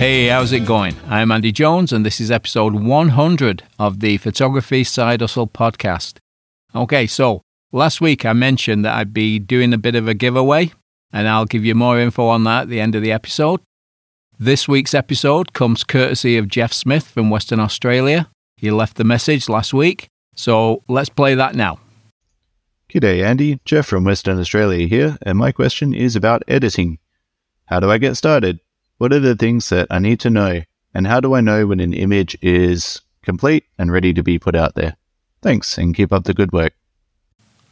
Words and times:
Hey, 0.00 0.28
how's 0.28 0.52
it 0.52 0.60
going? 0.60 0.96
I'm 1.08 1.30
Andy 1.30 1.52
Jones, 1.52 1.92
and 1.92 2.06
this 2.06 2.22
is 2.22 2.30
episode 2.30 2.72
100 2.74 3.64
of 3.78 4.00
the 4.00 4.16
Photography 4.16 4.82
Side 4.82 5.20
Hustle 5.20 5.46
podcast. 5.46 6.16
Okay, 6.74 7.06
so 7.06 7.42
last 7.70 8.00
week 8.00 8.24
I 8.24 8.32
mentioned 8.32 8.82
that 8.86 8.94
I'd 8.94 9.12
be 9.12 9.38
doing 9.38 9.74
a 9.74 9.76
bit 9.76 9.94
of 9.94 10.08
a 10.08 10.14
giveaway, 10.14 10.72
and 11.12 11.28
I'll 11.28 11.44
give 11.44 11.66
you 11.66 11.74
more 11.74 12.00
info 12.00 12.28
on 12.28 12.44
that 12.44 12.62
at 12.62 12.68
the 12.70 12.80
end 12.80 12.94
of 12.94 13.02
the 13.02 13.12
episode. 13.12 13.60
This 14.38 14.66
week's 14.66 14.94
episode 14.94 15.52
comes 15.52 15.84
courtesy 15.84 16.38
of 16.38 16.48
Jeff 16.48 16.72
Smith 16.72 17.06
from 17.06 17.28
Western 17.28 17.60
Australia. 17.60 18.30
He 18.56 18.70
left 18.70 18.96
the 18.96 19.04
message 19.04 19.50
last 19.50 19.74
week, 19.74 20.08
so 20.34 20.82
let's 20.88 21.10
play 21.10 21.34
that 21.34 21.54
now. 21.54 21.78
G'day, 22.88 23.22
Andy. 23.22 23.60
Jeff 23.66 23.88
from 23.88 24.04
Western 24.04 24.40
Australia 24.40 24.86
here, 24.86 25.18
and 25.20 25.36
my 25.36 25.52
question 25.52 25.92
is 25.92 26.16
about 26.16 26.42
editing. 26.48 26.98
How 27.66 27.80
do 27.80 27.90
I 27.90 27.98
get 27.98 28.16
started? 28.16 28.60
What 29.00 29.14
are 29.14 29.18
the 29.18 29.34
things 29.34 29.70
that 29.70 29.86
I 29.88 29.98
need 29.98 30.20
to 30.20 30.28
know? 30.28 30.60
And 30.92 31.06
how 31.06 31.20
do 31.20 31.34
I 31.34 31.40
know 31.40 31.66
when 31.66 31.80
an 31.80 31.94
image 31.94 32.36
is 32.42 33.00
complete 33.22 33.64
and 33.78 33.90
ready 33.90 34.12
to 34.12 34.22
be 34.22 34.38
put 34.38 34.54
out 34.54 34.74
there? 34.74 34.98
Thanks 35.40 35.78
and 35.78 35.94
keep 35.94 36.12
up 36.12 36.24
the 36.24 36.34
good 36.34 36.52
work. 36.52 36.74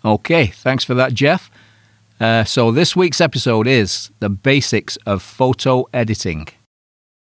Okay, 0.03 0.47
thanks 0.47 0.85
for 0.85 0.95
that, 0.95 1.13
Jeff. 1.13 1.51
Uh, 2.19 2.45
so, 2.45 2.73
this 2.73 2.97
week's 2.97 3.21
episode 3.21 3.67
is 3.67 4.11
the 4.21 4.31
basics 4.31 4.97
of 5.05 5.23
photo 5.23 5.85
editing. 5.93 6.49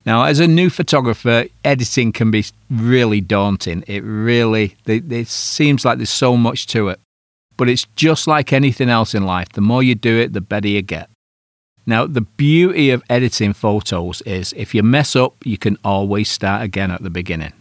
Now, 0.04 0.24
as 0.24 0.40
a 0.40 0.48
new 0.48 0.68
photographer, 0.68 1.44
editing 1.64 2.10
can 2.10 2.32
be 2.32 2.44
really 2.68 3.20
daunting. 3.20 3.84
It 3.86 4.00
really, 4.00 4.74
it, 4.84 5.12
it 5.12 5.28
seems 5.28 5.84
like 5.84 5.98
there's 5.98 6.10
so 6.10 6.36
much 6.36 6.66
to 6.68 6.88
it. 6.88 6.98
But 7.56 7.68
it's 7.68 7.86
just 7.94 8.26
like 8.26 8.52
anything 8.52 8.88
else 8.88 9.14
in 9.14 9.24
life. 9.26 9.50
The 9.50 9.60
more 9.60 9.84
you 9.84 9.94
do 9.94 10.18
it, 10.18 10.32
the 10.32 10.40
better 10.40 10.66
you 10.66 10.82
get. 10.82 11.08
Now, 11.84 12.06
the 12.06 12.20
beauty 12.20 12.90
of 12.90 13.02
editing 13.10 13.52
photos 13.52 14.22
is 14.22 14.54
if 14.56 14.74
you 14.74 14.82
mess 14.82 15.16
up, 15.16 15.34
you 15.44 15.58
can 15.58 15.76
always 15.84 16.30
start 16.30 16.62
again 16.62 16.90
at 16.90 17.02
the 17.02 17.10
beginning. 17.10 17.52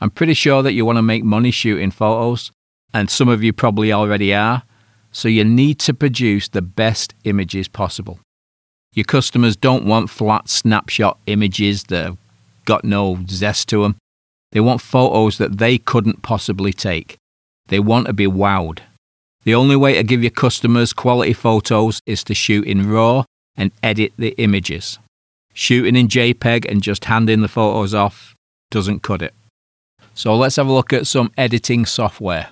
I'm 0.00 0.10
pretty 0.10 0.34
sure 0.34 0.62
that 0.62 0.74
you 0.74 0.84
want 0.84 0.98
to 0.98 1.02
make 1.02 1.24
money 1.24 1.50
shooting 1.50 1.90
photos, 1.90 2.52
and 2.92 3.08
some 3.08 3.28
of 3.28 3.42
you 3.42 3.52
probably 3.52 3.92
already 3.92 4.34
are, 4.34 4.64
so 5.12 5.28
you 5.28 5.44
need 5.44 5.78
to 5.80 5.94
produce 5.94 6.48
the 6.48 6.60
best 6.60 7.14
images 7.24 7.68
possible. 7.68 8.18
Your 8.92 9.04
customers 9.04 9.56
don't 9.56 9.86
want 9.86 10.10
flat 10.10 10.48
snapshot 10.48 11.18
images 11.26 11.84
that 11.84 12.04
have 12.04 12.18
got 12.66 12.84
no 12.84 13.18
zest 13.28 13.68
to 13.70 13.82
them. 13.82 13.96
They 14.52 14.60
want 14.60 14.82
photos 14.82 15.38
that 15.38 15.58
they 15.58 15.78
couldn't 15.78 16.22
possibly 16.22 16.72
take. 16.72 17.16
They 17.68 17.80
want 17.80 18.06
to 18.06 18.12
be 18.12 18.26
wowed. 18.26 18.80
The 19.44 19.54
only 19.54 19.76
way 19.76 19.94
to 19.94 20.02
give 20.02 20.22
your 20.22 20.30
customers 20.30 20.92
quality 20.92 21.32
photos 21.32 22.00
is 22.06 22.22
to 22.24 22.34
shoot 22.34 22.66
in 22.66 22.90
RAW 22.90 23.24
and 23.56 23.70
edit 23.82 24.12
the 24.16 24.34
images. 24.38 24.98
Shooting 25.52 25.96
in 25.96 26.08
JPEG 26.08 26.68
and 26.70 26.82
just 26.82 27.04
handing 27.04 27.40
the 27.40 27.48
photos 27.48 27.94
off 27.94 28.34
doesn't 28.70 29.02
cut 29.02 29.22
it. 29.22 29.34
So 30.14 30.34
let's 30.36 30.56
have 30.56 30.66
a 30.66 30.72
look 30.72 30.92
at 30.92 31.06
some 31.06 31.32
editing 31.36 31.86
software. 31.86 32.48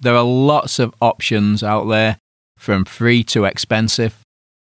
There 0.00 0.14
are 0.14 0.24
lots 0.24 0.78
of 0.78 0.94
options 1.00 1.62
out 1.62 1.84
there 1.84 2.18
from 2.58 2.84
free 2.84 3.24
to 3.24 3.44
expensive. 3.44 4.18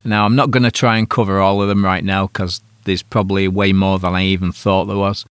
Now, 0.03 0.25
I'm 0.25 0.35
not 0.35 0.51
going 0.51 0.63
to 0.63 0.71
try 0.71 0.97
and 0.97 1.09
cover 1.09 1.39
all 1.39 1.61
of 1.61 1.67
them 1.67 1.83
right 1.83 2.03
now 2.03 2.27
because 2.27 2.61
there's 2.85 3.03
probably 3.03 3.47
way 3.47 3.73
more 3.73 3.99
than 3.99 4.15
I 4.15 4.23
even 4.23 4.51
thought 4.51 4.85
there 4.85 4.97
was. 4.97 5.25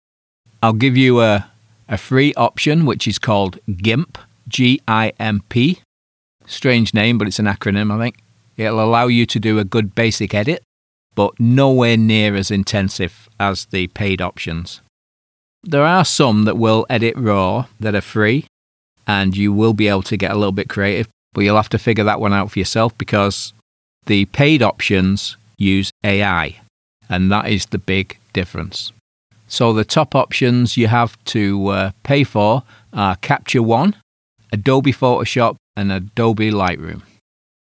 I'll 0.62 0.72
give 0.72 0.96
you 0.96 1.20
a, 1.20 1.48
a 1.88 1.98
free 1.98 2.34
option 2.34 2.86
which 2.86 3.06
is 3.06 3.18
called 3.18 3.58
GIMP, 3.76 4.18
G 4.48 4.80
I 4.88 5.12
M 5.18 5.42
P. 5.48 5.80
Strange 6.46 6.92
name, 6.92 7.18
but 7.18 7.28
it's 7.28 7.38
an 7.38 7.46
acronym, 7.46 7.92
I 7.92 7.98
think. 7.98 8.16
It'll 8.56 8.82
allow 8.82 9.06
you 9.06 9.26
to 9.26 9.40
do 9.40 9.58
a 9.58 9.64
good 9.64 9.94
basic 9.94 10.34
edit, 10.34 10.62
but 11.14 11.38
nowhere 11.38 11.96
near 11.96 12.34
as 12.34 12.50
intensive 12.50 13.28
as 13.38 13.66
the 13.66 13.88
paid 13.88 14.20
options. 14.20 14.80
There 15.62 15.84
are 15.84 16.04
some 16.04 16.44
that 16.44 16.58
will 16.58 16.86
edit 16.90 17.16
RAW 17.16 17.66
that 17.80 17.94
are 17.94 18.00
free, 18.00 18.46
and 19.06 19.36
you 19.36 19.52
will 19.52 19.72
be 19.72 19.88
able 19.88 20.02
to 20.02 20.16
get 20.16 20.30
a 20.30 20.36
little 20.36 20.52
bit 20.52 20.68
creative, 20.68 21.08
but 21.32 21.42
you'll 21.42 21.56
have 21.56 21.70
to 21.70 21.78
figure 21.78 22.04
that 22.04 22.20
one 22.20 22.32
out 22.32 22.50
for 22.50 22.58
yourself 22.58 22.96
because 22.98 23.52
the 24.06 24.26
paid 24.26 24.62
options 24.62 25.36
use 25.56 25.90
AI, 26.04 26.60
and 27.08 27.30
that 27.32 27.48
is 27.48 27.66
the 27.66 27.78
big 27.78 28.18
difference. 28.32 28.92
So 29.48 29.72
the 29.72 29.84
top 29.84 30.14
options 30.14 30.76
you 30.76 30.88
have 30.88 31.22
to 31.26 31.68
uh, 31.68 31.90
pay 32.02 32.24
for 32.24 32.62
are 32.92 33.16
Capture 33.16 33.62
One, 33.62 33.96
Adobe 34.52 34.92
Photoshop, 34.92 35.56
and 35.76 35.90
Adobe 35.92 36.50
Lightroom. 36.50 37.02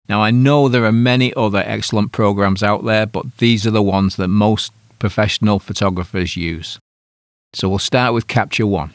Now, 0.09 0.22
I 0.22 0.31
know 0.31 0.68
there 0.68 0.86
are 0.86 0.91
many 0.91 1.34
other 1.34 1.64
excellent 1.66 2.12
programs 2.12 2.62
out 2.62 2.84
there, 2.84 3.06
but 3.06 3.38
these 3.38 3.66
are 3.66 3.72
the 3.72 3.81
ones 3.81 4.18
that 4.18 4.28
most 4.28 4.74
professional 5.00 5.59
photographers 5.59 6.36
use. 6.36 6.78
So 7.53 7.69
we'll 7.69 7.80
start 7.80 8.13
with 8.13 8.28
Capture 8.28 8.68
One. 8.68 8.92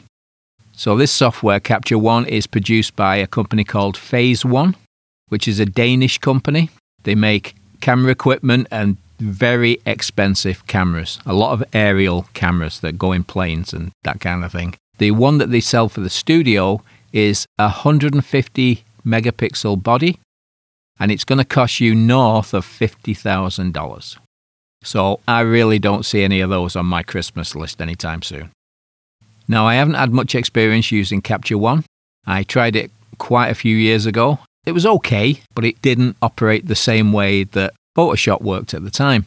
So 0.71 0.95
this 0.95 1.11
software, 1.11 1.59
Capture 1.59 1.97
One, 1.97 2.25
is 2.25 2.47
produced 2.47 2.95
by 2.95 3.15
a 3.15 3.27
company 3.27 3.63
called 3.63 3.97
Phase 3.97 4.45
One, 4.45 4.75
which 5.29 5.47
is 5.47 5.59
a 5.59 5.65
Danish 5.65 6.19
company. 6.19 6.69
They 7.03 7.15
make 7.15 7.55
camera 7.81 8.11
equipment 8.11 8.67
and 8.69 8.97
very 9.19 9.79
expensive 9.85 10.65
cameras, 10.67 11.19
a 11.25 11.33
lot 11.33 11.53
of 11.53 11.63
aerial 11.73 12.27
cameras 12.33 12.79
that 12.81 12.97
go 12.97 13.11
in 13.11 13.23
planes 13.23 13.73
and 13.73 13.91
that 14.03 14.19
kind 14.19 14.43
of 14.43 14.51
thing. 14.51 14.75
The 14.97 15.11
one 15.11 15.37
that 15.39 15.51
they 15.51 15.59
sell 15.59 15.89
for 15.89 16.01
the 16.01 16.09
studio 16.09 16.81
is 17.11 17.45
a 17.57 17.63
150 17.63 18.83
megapixel 19.05 19.81
body 19.81 20.19
and 20.99 21.11
it's 21.11 21.23
going 21.23 21.39
to 21.39 21.45
cost 21.45 21.79
you 21.79 21.95
north 21.95 22.53
of 22.53 22.65
$50,000. 22.65 24.17
So 24.83 25.19
I 25.27 25.41
really 25.41 25.79
don't 25.79 26.05
see 26.05 26.23
any 26.23 26.41
of 26.41 26.49
those 26.49 26.75
on 26.75 26.85
my 26.85 27.03
Christmas 27.03 27.55
list 27.55 27.81
anytime 27.81 28.21
soon. 28.21 28.49
Now, 29.47 29.65
I 29.65 29.75
haven't 29.75 29.95
had 29.95 30.13
much 30.13 30.35
experience 30.35 30.91
using 30.91 31.21
Capture 31.21 31.57
One. 31.57 31.83
I 32.25 32.43
tried 32.43 32.75
it 32.75 32.91
quite 33.17 33.49
a 33.49 33.55
few 33.55 33.75
years 33.75 34.05
ago. 34.05 34.39
It 34.65 34.73
was 34.73 34.85
okay, 34.85 35.41
but 35.55 35.65
it 35.65 35.81
didn't 35.81 36.17
operate 36.21 36.67
the 36.67 36.75
same 36.75 37.11
way 37.11 37.45
that 37.45 37.73
Photoshop 37.97 38.41
worked 38.41 38.73
at 38.73 38.83
the 38.83 38.91
time. 38.91 39.25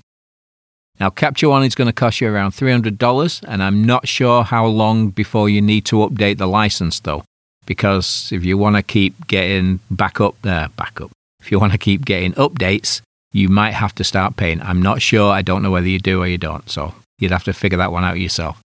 Now, 1.00 1.10
Capture 1.10 1.48
One 1.48 1.64
is 1.64 1.74
going 1.74 1.88
to 1.88 1.92
cost 1.92 2.20
you 2.20 2.28
around 2.32 2.52
$300, 2.52 3.44
and 3.48 3.62
I'm 3.62 3.84
not 3.84 4.06
sure 4.06 4.44
how 4.44 4.66
long 4.66 5.08
before 5.08 5.48
you 5.48 5.60
need 5.60 5.84
to 5.86 5.96
update 5.96 6.38
the 6.38 6.46
license, 6.46 7.00
though, 7.00 7.24
because 7.66 8.30
if 8.30 8.44
you 8.44 8.56
want 8.56 8.76
to 8.76 8.82
keep 8.82 9.26
getting 9.26 9.80
back 9.90 10.20
up 10.20 10.36
there, 10.42 10.66
uh, 10.66 10.68
back 10.68 11.00
up, 11.00 11.10
if 11.42 11.50
you 11.50 11.58
want 11.58 11.72
to 11.72 11.78
keep 11.78 12.04
getting 12.04 12.32
updates, 12.34 13.02
you 13.32 13.48
might 13.48 13.72
have 13.72 13.94
to 13.96 14.04
start 14.04 14.36
paying. 14.36 14.62
I'm 14.62 14.80
not 14.80 15.02
sure. 15.02 15.32
I 15.32 15.42
don't 15.42 15.62
know 15.62 15.70
whether 15.70 15.88
you 15.88 15.98
do 15.98 16.22
or 16.22 16.26
you 16.26 16.38
don't. 16.38 16.68
So 16.70 16.94
you'd 17.18 17.32
have 17.32 17.44
to 17.44 17.52
figure 17.52 17.78
that 17.78 17.90
one 17.90 18.04
out 18.04 18.18
yourself. 18.18 18.60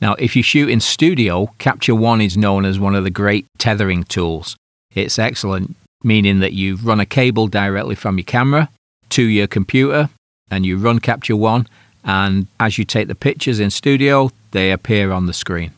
Now, 0.00 0.14
if 0.14 0.36
you 0.36 0.42
shoot 0.42 0.68
in 0.68 0.80
studio, 0.80 1.54
Capture 1.58 1.94
One 1.94 2.20
is 2.20 2.36
known 2.36 2.64
as 2.64 2.78
one 2.78 2.94
of 2.94 3.04
the 3.04 3.10
great 3.10 3.46
tethering 3.58 4.04
tools. 4.04 4.56
It's 4.94 5.18
excellent, 5.18 5.76
meaning 6.02 6.40
that 6.40 6.52
you 6.52 6.76
run 6.76 7.00
a 7.00 7.06
cable 7.06 7.46
directly 7.46 7.94
from 7.94 8.18
your 8.18 8.24
camera 8.24 8.68
to 9.10 9.22
your 9.22 9.46
computer 9.46 10.10
and 10.50 10.66
you 10.66 10.76
run 10.76 10.98
Capture 10.98 11.36
One. 11.36 11.66
And 12.04 12.48
as 12.58 12.76
you 12.76 12.84
take 12.84 13.08
the 13.08 13.14
pictures 13.14 13.60
in 13.60 13.70
studio, 13.70 14.30
they 14.50 14.72
appear 14.72 15.12
on 15.12 15.26
the 15.26 15.32
screen, 15.32 15.70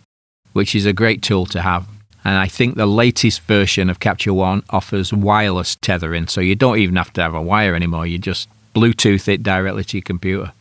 which 0.53 0.75
is 0.75 0.87
a 0.87 0.93
great 0.93 1.23
tool 1.23 1.47
to 1.47 1.61
have. 1.61 1.87
And 2.25 2.39
I 2.39 2.47
think 2.47 2.77
the 2.77 2.87
latest 2.87 3.43
version 3.43 3.91
of 3.91 4.01
Capture 4.01 4.33
One 4.33 4.63
offers 4.71 5.13
wireless 5.13 5.77
tethering, 5.77 6.27
so 6.27 6.41
you 6.41 6.55
don't 6.55 6.79
even 6.79 6.97
have 6.97 7.13
to 7.15 7.23
have 7.23 7.35
a 7.35 7.43
wire 7.43 7.75
anymore. 7.75 8.07
You 8.07 8.19
just 8.19 8.49
Bluetooth 8.75 9.29
it 9.29 9.43
directly 9.43 9.85
to 9.85 9.99
your 9.99 10.03
computer. 10.03 10.53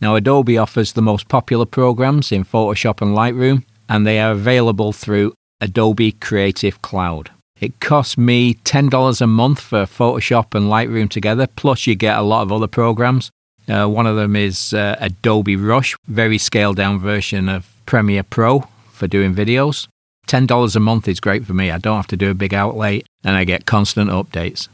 Now, 0.00 0.14
Adobe 0.14 0.56
offers 0.56 0.92
the 0.92 1.02
most 1.02 1.28
popular 1.28 1.66
programs 1.66 2.32
in 2.32 2.44
Photoshop 2.44 3.02
and 3.02 3.14
Lightroom, 3.16 3.64
and 3.88 4.06
they 4.06 4.18
are 4.20 4.32
available 4.32 4.92
through 4.92 5.34
Adobe 5.60 6.12
Creative 6.12 6.80
Cloud. 6.80 7.30
It 7.60 7.78
costs 7.80 8.16
me 8.16 8.54
$10 8.54 9.20
a 9.20 9.26
month 9.26 9.60
for 9.60 9.82
Photoshop 9.82 10.54
and 10.54 10.66
Lightroom 10.66 11.10
together, 11.10 11.46
plus, 11.46 11.86
you 11.86 11.94
get 11.94 12.16
a 12.16 12.22
lot 12.22 12.42
of 12.42 12.52
other 12.52 12.66
programs. 12.66 13.30
Uh, 13.68 13.86
one 13.86 14.06
of 14.06 14.16
them 14.16 14.34
is 14.34 14.72
uh, 14.72 14.96
Adobe 14.98 15.56
Rush, 15.56 15.94
very 16.08 16.38
scaled 16.38 16.76
down 16.76 16.98
version 16.98 17.48
of 17.48 17.70
Premiere 17.84 18.22
Pro 18.22 18.66
for 18.90 19.06
doing 19.06 19.34
videos. 19.34 19.86
$10 20.30 20.76
a 20.76 20.80
month 20.80 21.08
is 21.08 21.18
great 21.18 21.44
for 21.44 21.54
me. 21.54 21.72
I 21.72 21.78
don't 21.78 21.96
have 21.96 22.06
to 22.08 22.16
do 22.16 22.30
a 22.30 22.34
big 22.34 22.54
outlay 22.54 23.02
and 23.24 23.34
I 23.36 23.42
get 23.42 23.66
constant 23.66 24.10
updates. 24.10 24.68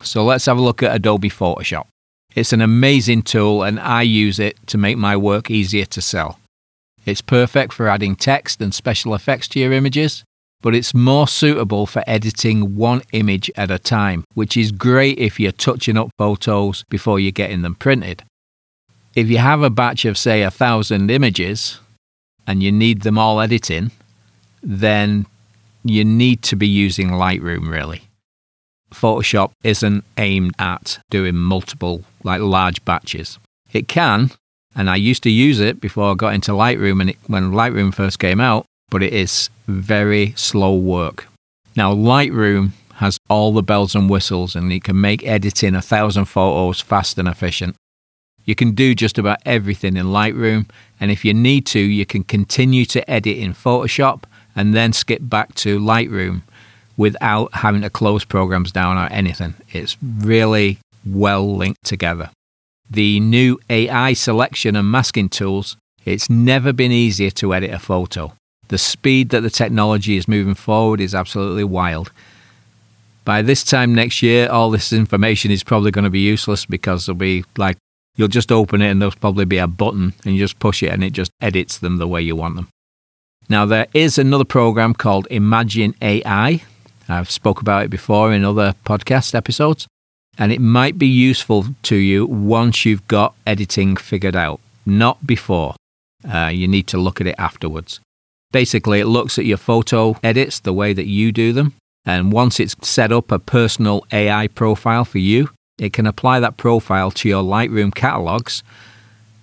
So 0.00 0.24
let's 0.24 0.46
have 0.46 0.56
a 0.56 0.62
look 0.62 0.82
at 0.82 0.96
Adobe 0.96 1.28
Photoshop. 1.28 1.86
It's 2.34 2.54
an 2.54 2.62
amazing 2.62 3.22
tool 3.22 3.62
and 3.62 3.78
I 3.78 4.02
use 4.02 4.38
it 4.38 4.56
to 4.68 4.78
make 4.78 4.96
my 4.96 5.18
work 5.18 5.50
easier 5.50 5.84
to 5.84 6.00
sell. 6.00 6.38
It's 7.04 7.20
perfect 7.20 7.74
for 7.74 7.88
adding 7.88 8.16
text 8.16 8.62
and 8.62 8.72
special 8.72 9.14
effects 9.14 9.48
to 9.48 9.60
your 9.60 9.72
images, 9.72 10.24
but 10.62 10.74
it's 10.74 10.94
more 10.94 11.28
suitable 11.28 11.84
for 11.84 12.02
editing 12.06 12.76
one 12.76 13.02
image 13.12 13.50
at 13.56 13.70
a 13.70 13.78
time, 13.78 14.24
which 14.32 14.56
is 14.56 14.72
great 14.72 15.18
if 15.18 15.38
you're 15.38 15.52
touching 15.52 15.98
up 15.98 16.08
photos 16.16 16.84
before 16.88 17.20
you're 17.20 17.32
getting 17.32 17.60
them 17.60 17.74
printed. 17.74 18.22
If 19.14 19.28
you 19.28 19.38
have 19.38 19.62
a 19.62 19.70
batch 19.70 20.06
of, 20.06 20.16
say, 20.16 20.40
a 20.40 20.50
thousand 20.50 21.10
images 21.10 21.80
and 22.46 22.62
you 22.62 22.72
need 22.72 23.02
them 23.02 23.18
all 23.18 23.40
editing, 23.40 23.90
then 24.62 25.26
you 25.84 26.04
need 26.04 26.42
to 26.42 26.56
be 26.56 26.66
using 26.66 27.10
Lightroom 27.10 27.68
really. 27.68 28.02
Photoshop 28.92 29.52
isn't 29.62 30.04
aimed 30.18 30.54
at 30.58 30.98
doing 31.10 31.36
multiple, 31.36 32.02
like 32.24 32.40
large 32.40 32.84
batches. 32.84 33.38
It 33.72 33.86
can, 33.86 34.30
And 34.74 34.88
I 34.88 34.96
used 34.96 35.22
to 35.24 35.30
use 35.30 35.60
it 35.60 35.80
before 35.80 36.12
I 36.12 36.14
got 36.14 36.34
into 36.34 36.52
Lightroom 36.52 37.00
and 37.00 37.10
it, 37.10 37.18
when 37.26 37.52
Lightroom 37.52 37.92
first 37.92 38.18
came 38.18 38.40
out, 38.40 38.66
but 38.88 39.02
it 39.02 39.12
is 39.12 39.50
very 39.66 40.32
slow 40.36 40.76
work. 40.76 41.26
Now, 41.76 41.94
Lightroom 41.94 42.70
has 42.94 43.18
all 43.28 43.52
the 43.52 43.62
bells 43.62 43.94
and 43.94 44.08
whistles 44.08 44.54
and 44.54 44.72
it 44.72 44.84
can 44.84 45.00
make 45.00 45.26
editing 45.26 45.74
a 45.74 45.82
thousand 45.82 46.26
photos 46.26 46.80
fast 46.80 47.18
and 47.18 47.28
efficient. 47.28 47.74
You 48.44 48.54
can 48.54 48.72
do 48.72 48.94
just 48.94 49.18
about 49.18 49.38
everything 49.44 49.96
in 49.96 50.06
Lightroom, 50.06 50.68
and 50.98 51.10
if 51.10 51.24
you 51.24 51.34
need 51.34 51.66
to, 51.66 51.78
you 51.78 52.06
can 52.06 52.24
continue 52.24 52.84
to 52.86 53.08
edit 53.08 53.36
in 53.36 53.52
Photoshop 53.52 54.22
and 54.60 54.74
then 54.74 54.92
skip 54.92 55.20
back 55.22 55.54
to 55.54 55.78
Lightroom 55.78 56.42
without 56.96 57.54
having 57.54 57.80
to 57.80 57.88
close 57.88 58.24
programs 58.24 58.70
down 58.70 58.98
or 58.98 59.06
anything. 59.10 59.54
It's 59.72 59.96
really 60.02 60.78
well 61.06 61.56
linked 61.56 61.84
together. 61.84 62.30
The 62.90 63.20
new 63.20 63.58
AI 63.70 64.12
selection 64.12 64.76
and 64.76 64.90
masking 64.90 65.30
tools, 65.30 65.78
it's 66.04 66.28
never 66.28 66.74
been 66.74 66.92
easier 66.92 67.30
to 67.30 67.54
edit 67.54 67.70
a 67.70 67.78
photo. 67.78 68.34
The 68.68 68.76
speed 68.76 69.30
that 69.30 69.40
the 69.40 69.50
technology 69.50 70.16
is 70.16 70.28
moving 70.28 70.54
forward 70.54 71.00
is 71.00 71.14
absolutely 71.14 71.64
wild. 71.64 72.12
By 73.24 73.40
this 73.40 73.64
time 73.64 73.94
next 73.94 74.22
year, 74.22 74.50
all 74.50 74.70
this 74.70 74.92
information 74.92 75.50
is 75.50 75.62
probably 75.62 75.90
going 75.90 76.04
to 76.04 76.10
be 76.10 76.20
useless 76.20 76.66
because 76.66 77.06
there'll 77.06 77.16
be 77.16 77.44
like 77.56 77.78
You'll 78.16 78.28
just 78.28 78.52
open 78.52 78.82
it 78.82 78.90
and 78.90 79.00
there'll 79.00 79.12
probably 79.12 79.46
be 79.46 79.56
a 79.56 79.66
button 79.66 80.12
and 80.24 80.34
you 80.34 80.40
just 80.40 80.58
push 80.58 80.82
it 80.82 80.90
and 80.90 81.02
it 81.02 81.14
just 81.14 81.30
edits 81.40 81.78
them 81.78 81.96
the 81.96 82.08
way 82.08 82.20
you 82.20 82.36
want 82.36 82.56
them. 82.56 82.68
Now 83.48 83.66
there 83.66 83.86
is 83.94 84.18
another 84.18 84.44
program 84.44 84.94
called 84.94 85.26
Imagen 85.30 85.94
AI. 86.02 86.62
I've 87.08 87.30
spoke 87.30 87.60
about 87.60 87.84
it 87.84 87.90
before 87.90 88.32
in 88.32 88.44
other 88.44 88.74
podcast 88.84 89.34
episodes 89.34 89.86
and 90.40 90.52
it 90.52 90.60
might 90.60 90.98
be 90.98 91.06
useful 91.06 91.66
to 91.82 91.96
you 91.96 92.26
once 92.26 92.86
you've 92.86 93.06
got 93.08 93.34
editing 93.46 93.94
figured 93.94 94.34
out, 94.34 94.58
not 94.86 95.26
before. 95.26 95.74
Uh, 96.26 96.50
you 96.52 96.66
need 96.66 96.86
to 96.86 96.98
look 96.98 97.20
at 97.20 97.26
it 97.26 97.34
afterwards. 97.38 98.00
Basically, 98.50 99.00
it 99.00 99.06
looks 99.06 99.38
at 99.38 99.44
your 99.44 99.58
photo 99.58 100.16
edits 100.22 100.60
the 100.60 100.72
way 100.72 100.92
that 100.94 101.06
you 101.06 101.30
do 101.30 101.52
them, 101.52 101.74
and 102.06 102.32
once 102.32 102.58
it's 102.58 102.74
set 102.86 103.12
up 103.12 103.30
a 103.30 103.38
personal 103.38 104.04
AI 104.12 104.48
profile 104.48 105.04
for 105.04 105.18
you, 105.18 105.50
it 105.78 105.92
can 105.92 106.06
apply 106.06 106.40
that 106.40 106.56
profile 106.56 107.10
to 107.10 107.28
your 107.28 107.42
Lightroom 107.42 107.94
catalogs, 107.94 108.62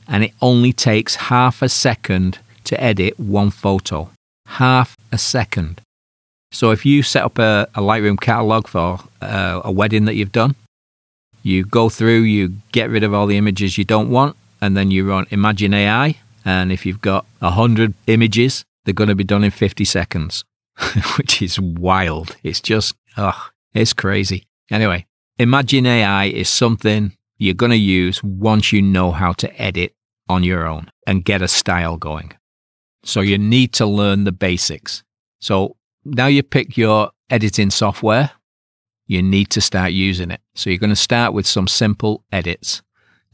and 0.07 0.23
it 0.23 0.33
only 0.41 0.73
takes 0.73 1.15
half 1.15 1.61
a 1.61 1.69
second 1.69 2.39
to 2.67 2.81
edit 2.81 3.19
one 3.19 3.49
photo. 3.49 4.09
Half 4.45 4.95
a 5.11 5.17
second. 5.17 5.81
So 6.51 6.71
if 6.71 6.85
you 6.85 7.03
set 7.03 7.23
up 7.23 7.37
a, 7.39 7.67
a 7.75 7.81
Lightroom 7.81 8.19
catalog 8.19 8.67
for 8.67 8.99
uh, 9.21 9.61
a 9.63 9.71
wedding 9.71 10.05
that 10.05 10.15
you've 10.15 10.31
done, 10.31 10.55
you 11.43 11.65
go 11.65 11.89
through, 11.89 12.21
you 12.21 12.53
get 12.71 12.89
rid 12.89 13.03
of 13.03 13.13
all 13.13 13.27
the 13.27 13.37
images 13.37 13.77
you 13.77 13.83
don't 13.83 14.09
want, 14.09 14.35
and 14.61 14.75
then 14.75 14.91
you 14.91 15.07
run 15.07 15.25
Imagen 15.27 15.73
AI. 15.73 16.15
And 16.45 16.71
if 16.71 16.85
you've 16.85 17.01
got 17.01 17.25
100 17.39 17.93
images, 18.07 18.63
they're 18.85 18.93
going 18.93 19.09
to 19.09 19.15
be 19.15 19.23
done 19.23 19.43
in 19.43 19.51
50 19.51 19.83
seconds, 19.85 20.45
which 21.17 21.41
is 21.41 21.59
wild. 21.59 22.37
It's 22.43 22.61
just, 22.61 22.95
oh, 23.17 23.49
it's 23.73 23.93
crazy. 23.93 24.45
Anyway, 24.71 25.05
Imagen 25.39 25.85
AI 25.85 26.25
is 26.25 26.49
something 26.49 27.13
you're 27.37 27.53
going 27.53 27.71
to 27.71 27.77
use 27.77 28.23
once 28.23 28.71
you 28.73 28.81
know 28.81 29.11
how 29.11 29.33
to 29.33 29.61
edit 29.61 29.93
on 30.29 30.43
your 30.43 30.65
own 30.65 30.89
and 31.05 31.23
get 31.23 31.41
a 31.41 31.47
style 31.47 31.97
going. 31.97 32.33
So 33.07 33.21
you 33.21 33.37
need 33.37 33.71
to 33.73 33.85
learn 33.85 34.25
the 34.25 34.33
basics. 34.33 35.01
So 35.39 35.77
now 36.03 36.27
you 36.27 36.43
pick 36.43 36.75
your 36.75 37.11
editing 37.29 37.69
software, 37.69 38.31
you 39.05 39.23
need 39.23 39.49
to 39.51 39.61
start 39.61 39.93
using 39.93 40.29
it. 40.29 40.41
So 40.55 40.69
you're 40.69 40.77
going 40.77 40.89
to 40.89 40.95
start 40.95 41.33
with 41.33 41.47
some 41.47 41.69
simple 41.69 42.25
edits. 42.33 42.81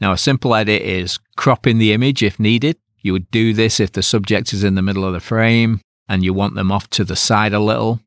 Now, 0.00 0.12
a 0.12 0.16
simple 0.16 0.54
edit 0.54 0.82
is 0.82 1.18
cropping 1.36 1.78
the 1.78 1.92
image 1.92 2.22
if 2.22 2.38
needed. 2.38 2.76
You 3.00 3.12
would 3.14 3.30
do 3.32 3.52
this 3.52 3.80
if 3.80 3.90
the 3.90 4.02
subject 4.02 4.52
is 4.52 4.62
in 4.62 4.76
the 4.76 4.82
middle 4.82 5.04
of 5.04 5.12
the 5.12 5.20
frame 5.20 5.80
and 6.08 6.22
you 6.22 6.32
want 6.32 6.54
them 6.54 6.70
off 6.70 6.88
to 6.90 7.04
the 7.04 7.16
side 7.16 7.52
a 7.52 7.58
little. 7.58 8.00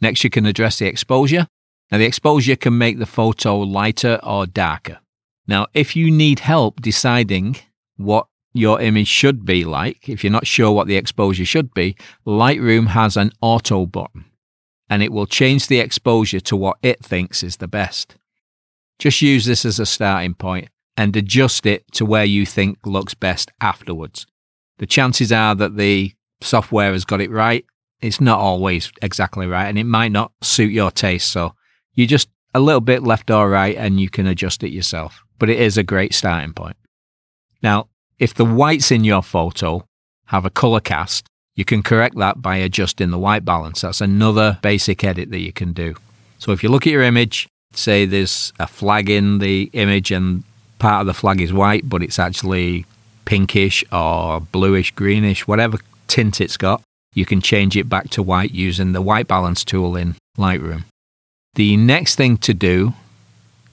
Next, 0.00 0.22
you 0.22 0.30
can 0.30 0.46
address 0.46 0.78
the 0.78 0.86
exposure. 0.86 1.48
Now, 1.90 1.98
the 1.98 2.06
exposure 2.06 2.54
can 2.54 2.78
make 2.78 2.98
the 2.98 3.06
photo 3.06 3.58
lighter 3.58 4.20
or 4.22 4.46
darker. 4.46 5.00
Now, 5.48 5.66
if 5.74 5.96
you 5.96 6.12
need 6.12 6.38
help 6.38 6.80
deciding 6.80 7.56
what 7.96 8.28
your 8.52 8.80
image 8.80 9.08
should 9.08 9.44
be 9.44 9.64
like, 9.64 10.08
if 10.08 10.24
you're 10.24 10.32
not 10.32 10.46
sure 10.46 10.72
what 10.72 10.86
the 10.86 10.96
exposure 10.96 11.44
should 11.44 11.72
be, 11.74 11.96
Lightroom 12.26 12.88
has 12.88 13.16
an 13.16 13.32
auto 13.40 13.86
button 13.86 14.24
and 14.90 15.02
it 15.02 15.12
will 15.12 15.26
change 15.26 15.66
the 15.66 15.80
exposure 15.80 16.40
to 16.40 16.56
what 16.56 16.78
it 16.82 17.04
thinks 17.04 17.42
is 17.42 17.58
the 17.58 17.68
best. 17.68 18.16
Just 18.98 19.22
use 19.22 19.44
this 19.44 19.64
as 19.64 19.78
a 19.78 19.86
starting 19.86 20.34
point 20.34 20.68
and 20.96 21.14
adjust 21.16 21.66
it 21.66 21.84
to 21.92 22.04
where 22.04 22.24
you 22.24 22.44
think 22.44 22.78
looks 22.84 23.14
best 23.14 23.50
afterwards. 23.60 24.26
The 24.78 24.86
chances 24.86 25.30
are 25.30 25.54
that 25.54 25.76
the 25.76 26.12
software 26.40 26.92
has 26.92 27.04
got 27.04 27.20
it 27.20 27.30
right. 27.30 27.64
It's 28.00 28.20
not 28.20 28.38
always 28.38 28.92
exactly 29.02 29.46
right 29.46 29.66
and 29.66 29.78
it 29.78 29.84
might 29.84 30.12
not 30.12 30.32
suit 30.42 30.72
your 30.72 30.90
taste. 30.90 31.30
So 31.30 31.54
you 31.94 32.06
just 32.06 32.28
a 32.54 32.60
little 32.60 32.80
bit 32.80 33.02
left 33.02 33.30
or 33.30 33.48
right 33.50 33.76
and 33.76 34.00
you 34.00 34.08
can 34.08 34.26
adjust 34.26 34.62
it 34.62 34.70
yourself. 34.70 35.22
But 35.38 35.50
it 35.50 35.60
is 35.60 35.76
a 35.76 35.82
great 35.82 36.14
starting 36.14 36.52
point. 36.52 36.76
Now, 37.62 37.88
if 38.18 38.34
the 38.34 38.44
whites 38.44 38.90
in 38.90 39.04
your 39.04 39.22
photo 39.22 39.84
have 40.26 40.44
a 40.44 40.50
color 40.50 40.80
cast, 40.80 41.26
you 41.54 41.64
can 41.64 41.82
correct 41.82 42.16
that 42.16 42.40
by 42.40 42.56
adjusting 42.56 43.10
the 43.10 43.18
white 43.18 43.44
balance. 43.44 43.80
That's 43.80 44.00
another 44.00 44.58
basic 44.62 45.02
edit 45.02 45.30
that 45.30 45.40
you 45.40 45.52
can 45.52 45.72
do. 45.72 45.96
So 46.38 46.52
if 46.52 46.62
you 46.62 46.68
look 46.68 46.86
at 46.86 46.92
your 46.92 47.02
image, 47.02 47.48
say 47.72 48.06
there's 48.06 48.52
a 48.58 48.66
flag 48.66 49.10
in 49.10 49.38
the 49.38 49.70
image 49.72 50.10
and 50.10 50.44
part 50.78 51.00
of 51.00 51.06
the 51.06 51.14
flag 51.14 51.40
is 51.40 51.52
white, 51.52 51.88
but 51.88 52.02
it's 52.02 52.18
actually 52.18 52.86
pinkish 53.24 53.84
or 53.92 54.40
bluish, 54.40 54.92
greenish, 54.92 55.46
whatever 55.46 55.78
tint 56.06 56.40
it's 56.40 56.56
got, 56.56 56.82
you 57.14 57.26
can 57.26 57.40
change 57.40 57.76
it 57.76 57.88
back 57.88 58.08
to 58.10 58.22
white 58.22 58.52
using 58.52 58.92
the 58.92 59.02
white 59.02 59.26
balance 59.26 59.64
tool 59.64 59.96
in 59.96 60.14
Lightroom. 60.36 60.84
The 61.54 61.76
next 61.76 62.14
thing 62.14 62.36
to 62.38 62.54
do 62.54 62.94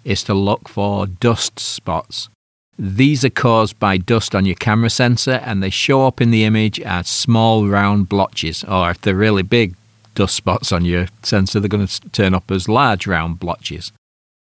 is 0.04 0.24
to 0.24 0.34
look 0.34 0.68
for 0.68 1.06
dust 1.06 1.60
spots. 1.60 2.30
These 2.78 3.24
are 3.24 3.30
caused 3.30 3.80
by 3.80 3.98
dust 3.98 4.36
on 4.36 4.46
your 4.46 4.56
camera 4.56 4.90
sensor 4.90 5.40
and 5.44 5.64
they 5.64 5.70
show 5.70 6.06
up 6.06 6.20
in 6.20 6.32
the 6.32 6.44
image 6.44 6.80
as 6.82 7.08
small 7.08 7.68
round 7.68 8.10
blotches, 8.10 8.64
or 8.66 8.92
if 8.92 9.02
they're 9.02 9.16
really 9.16 9.44
big 9.44 9.76
dust 10.14 10.36
spots 10.36 10.72
on 10.72 10.84
your 10.84 11.08
sensor, 11.24 11.60
they're 11.60 11.70
going 11.70 11.88
to 11.88 12.10
turn 12.10 12.34
up 12.34 12.52
as 12.52 12.68
large 12.68 13.08
round 13.08 13.40
blotches. 13.40 13.92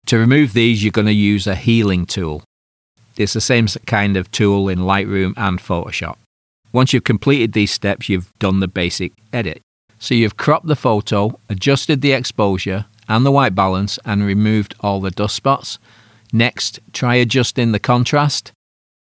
To 0.08 0.18
remove 0.18 0.54
these, 0.54 0.84
you're 0.84 0.92
going 0.92 1.08
to 1.08 1.14
use 1.14 1.48
a 1.48 1.56
healing 1.56 2.06
tool. 2.06 2.44
It's 3.18 3.34
the 3.34 3.42
same 3.42 3.68
kind 3.86 4.18
of 4.18 4.32
tool 4.32 4.70
in 4.70 4.80
Lightroom 4.80 5.34
and 5.38 5.60
Photoshop. 5.60 6.16
Once 6.72 6.92
you've 6.92 7.04
completed 7.04 7.54
these 7.54 7.72
steps, 7.72 8.10
you've 8.10 8.32
done 8.40 8.60
the 8.60 8.68
basic 8.68 9.12
edit. 9.32 9.62
So 10.00 10.16
you've 10.16 10.38
cropped 10.38 10.66
the 10.66 10.76
photo, 10.76 11.40
adjusted 11.50 12.02
the 12.02 12.14
exposure, 12.14 12.86
and 13.08 13.26
the 13.26 13.32
white 13.32 13.54
balance 13.54 14.00
and 14.06 14.26
removed 14.26 14.76
all 14.80 15.00
the 15.00 15.12
dust 15.12 15.36
spots. 15.36 15.78
Next, 16.34 16.80
try 16.92 17.16
adjusting 17.16 17.72
the 17.72 17.80
contrast. 17.80 18.52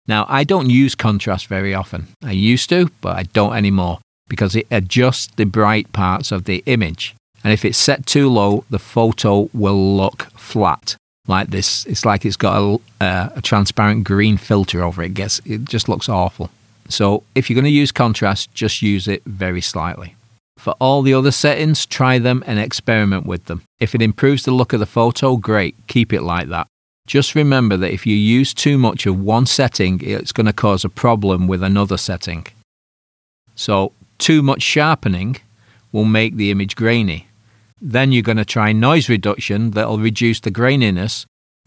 Now, 0.05 0.25
I 0.27 0.43
don't 0.43 0.69
use 0.69 0.95
contrast 0.95 1.47
very 1.47 1.73
often. 1.73 2.09
I 2.21 2.31
used 2.31 2.69
to, 2.69 2.91
but 2.99 3.17
I 3.17 3.23
don't 3.23 3.55
anymore 3.55 3.99
because 4.27 4.55
it 4.55 4.67
adjusts 4.69 5.27
the 5.35 5.45
bright 5.45 5.91
parts 5.93 6.31
of 6.31 6.43
the 6.43 6.61
image. 6.65 7.15
And 7.43 7.53
if 7.53 7.65
it's 7.65 7.77
set 7.77 8.05
too 8.05 8.29
low, 8.29 8.65
the 8.69 8.79
photo 8.79 9.49
will 9.53 9.95
look 9.95 10.23
flat 10.37 10.95
like 11.27 11.49
this. 11.49 11.85
It's 11.85 12.05
like 12.05 12.25
it's 12.25 12.35
got 12.35 12.57
a, 12.57 13.03
uh, 13.03 13.29
a 13.37 13.41
transparent 13.41 14.03
green 14.03 14.37
filter 14.37 14.83
over 14.83 15.01
it. 15.01 15.07
it. 15.07 15.13
Gets 15.13 15.39
it 15.45 15.65
just 15.65 15.87
looks 15.89 16.09
awful. 16.09 16.49
So 16.89 17.23
if 17.35 17.49
you're 17.49 17.55
going 17.55 17.65
to 17.65 17.71
use 17.71 17.91
contrast, 17.91 18.53
just 18.53 18.81
use 18.81 19.07
it 19.07 19.23
very 19.25 19.61
slightly. 19.61 20.15
For 20.57 20.75
all 20.79 21.01
the 21.01 21.13
other 21.13 21.31
settings, 21.31 21.85
try 21.85 22.19
them 22.19 22.43
and 22.45 22.59
experiment 22.59 23.25
with 23.25 23.45
them. 23.45 23.63
If 23.79 23.95
it 23.95 24.01
improves 24.01 24.43
the 24.43 24.51
look 24.51 24.73
of 24.73 24.79
the 24.79 24.85
photo, 24.85 25.37
great, 25.37 25.75
keep 25.87 26.13
it 26.13 26.21
like 26.21 26.49
that. 26.49 26.67
Just 27.11 27.35
remember 27.35 27.75
that 27.75 27.91
if 27.91 28.07
you 28.07 28.15
use 28.15 28.53
too 28.53 28.77
much 28.77 29.05
of 29.05 29.19
one 29.19 29.45
setting, 29.45 29.99
it's 30.01 30.31
going 30.31 30.45
to 30.45 30.53
cause 30.53 30.85
a 30.85 30.89
problem 30.89 31.45
with 31.45 31.61
another 31.61 31.97
setting. 31.97 32.47
So, 33.53 33.91
too 34.17 34.41
much 34.41 34.61
sharpening 34.61 35.35
will 35.91 36.05
make 36.05 36.37
the 36.37 36.51
image 36.51 36.77
grainy. 36.77 37.27
Then 37.81 38.13
you're 38.13 38.23
going 38.23 38.37
to 38.37 38.45
try 38.45 38.71
noise 38.71 39.09
reduction 39.09 39.71
that'll 39.71 39.99
reduce 39.99 40.39
the 40.39 40.51
graininess 40.51 41.25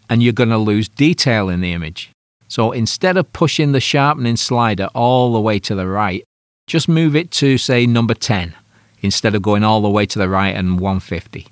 and 0.08 0.22
you're 0.22 0.32
going 0.32 0.48
to 0.48 0.56
lose 0.56 0.88
detail 0.88 1.50
in 1.50 1.60
the 1.60 1.74
image. 1.74 2.10
So 2.48 2.72
instead 2.72 3.18
of 3.18 3.30
pushing 3.34 3.72
the 3.72 3.80
sharpening 3.80 4.36
slider 4.36 4.88
all 4.94 5.34
the 5.34 5.42
way 5.42 5.58
to 5.58 5.74
the 5.74 5.86
right, 5.86 6.24
just 6.66 6.88
move 6.88 7.14
it 7.14 7.30
to, 7.32 7.58
say, 7.58 7.84
number 7.84 8.14
10 8.14 8.54
instead 9.02 9.34
of 9.34 9.42
going 9.42 9.62
all 9.62 9.82
the 9.82 9.90
way 9.90 10.06
to 10.06 10.18
the 10.18 10.30
right 10.30 10.56
and 10.56 10.80
150. 10.80 11.48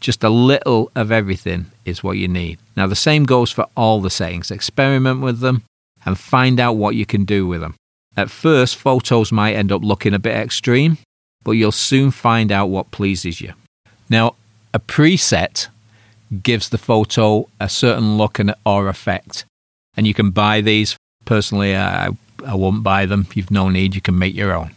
Just 0.00 0.24
a 0.24 0.30
little 0.30 0.90
of 0.96 1.12
everything 1.12 1.66
is 1.84 2.02
what 2.02 2.16
you 2.16 2.26
need. 2.26 2.58
Now, 2.76 2.86
the 2.86 2.96
same 2.96 3.24
goes 3.24 3.50
for 3.50 3.66
all 3.76 4.00
the 4.00 4.10
settings. 4.10 4.50
Experiment 4.50 5.20
with 5.20 5.40
them 5.40 5.62
and 6.04 6.18
find 6.18 6.58
out 6.58 6.76
what 6.76 6.94
you 6.94 7.04
can 7.04 7.24
do 7.24 7.46
with 7.46 7.60
them. 7.60 7.74
At 8.16 8.30
first, 8.30 8.76
photos 8.76 9.30
might 9.30 9.54
end 9.54 9.70
up 9.70 9.82
looking 9.82 10.14
a 10.14 10.18
bit 10.18 10.36
extreme, 10.36 10.98
but 11.44 11.52
you'll 11.52 11.72
soon 11.72 12.10
find 12.10 12.50
out 12.50 12.66
what 12.66 12.90
pleases 12.90 13.40
you. 13.40 13.52
Now, 14.08 14.34
a 14.72 14.80
preset 14.80 15.68
gives 16.42 16.68
the 16.68 16.78
photo 16.78 17.48
a 17.60 17.68
certain 17.68 18.16
look 18.16 18.38
and 18.38 18.54
or 18.64 18.88
effect, 18.88 19.44
and 19.96 20.06
you 20.06 20.14
can 20.14 20.30
buy 20.30 20.60
these 20.60 20.96
personally, 21.24 21.76
I, 21.76 22.10
I 22.46 22.54
won't 22.54 22.82
buy 22.82 23.06
them. 23.06 23.26
You've 23.34 23.50
no 23.50 23.68
need, 23.68 23.94
you 23.94 24.00
can 24.00 24.18
make 24.18 24.34
your 24.34 24.52
own. 24.52 24.72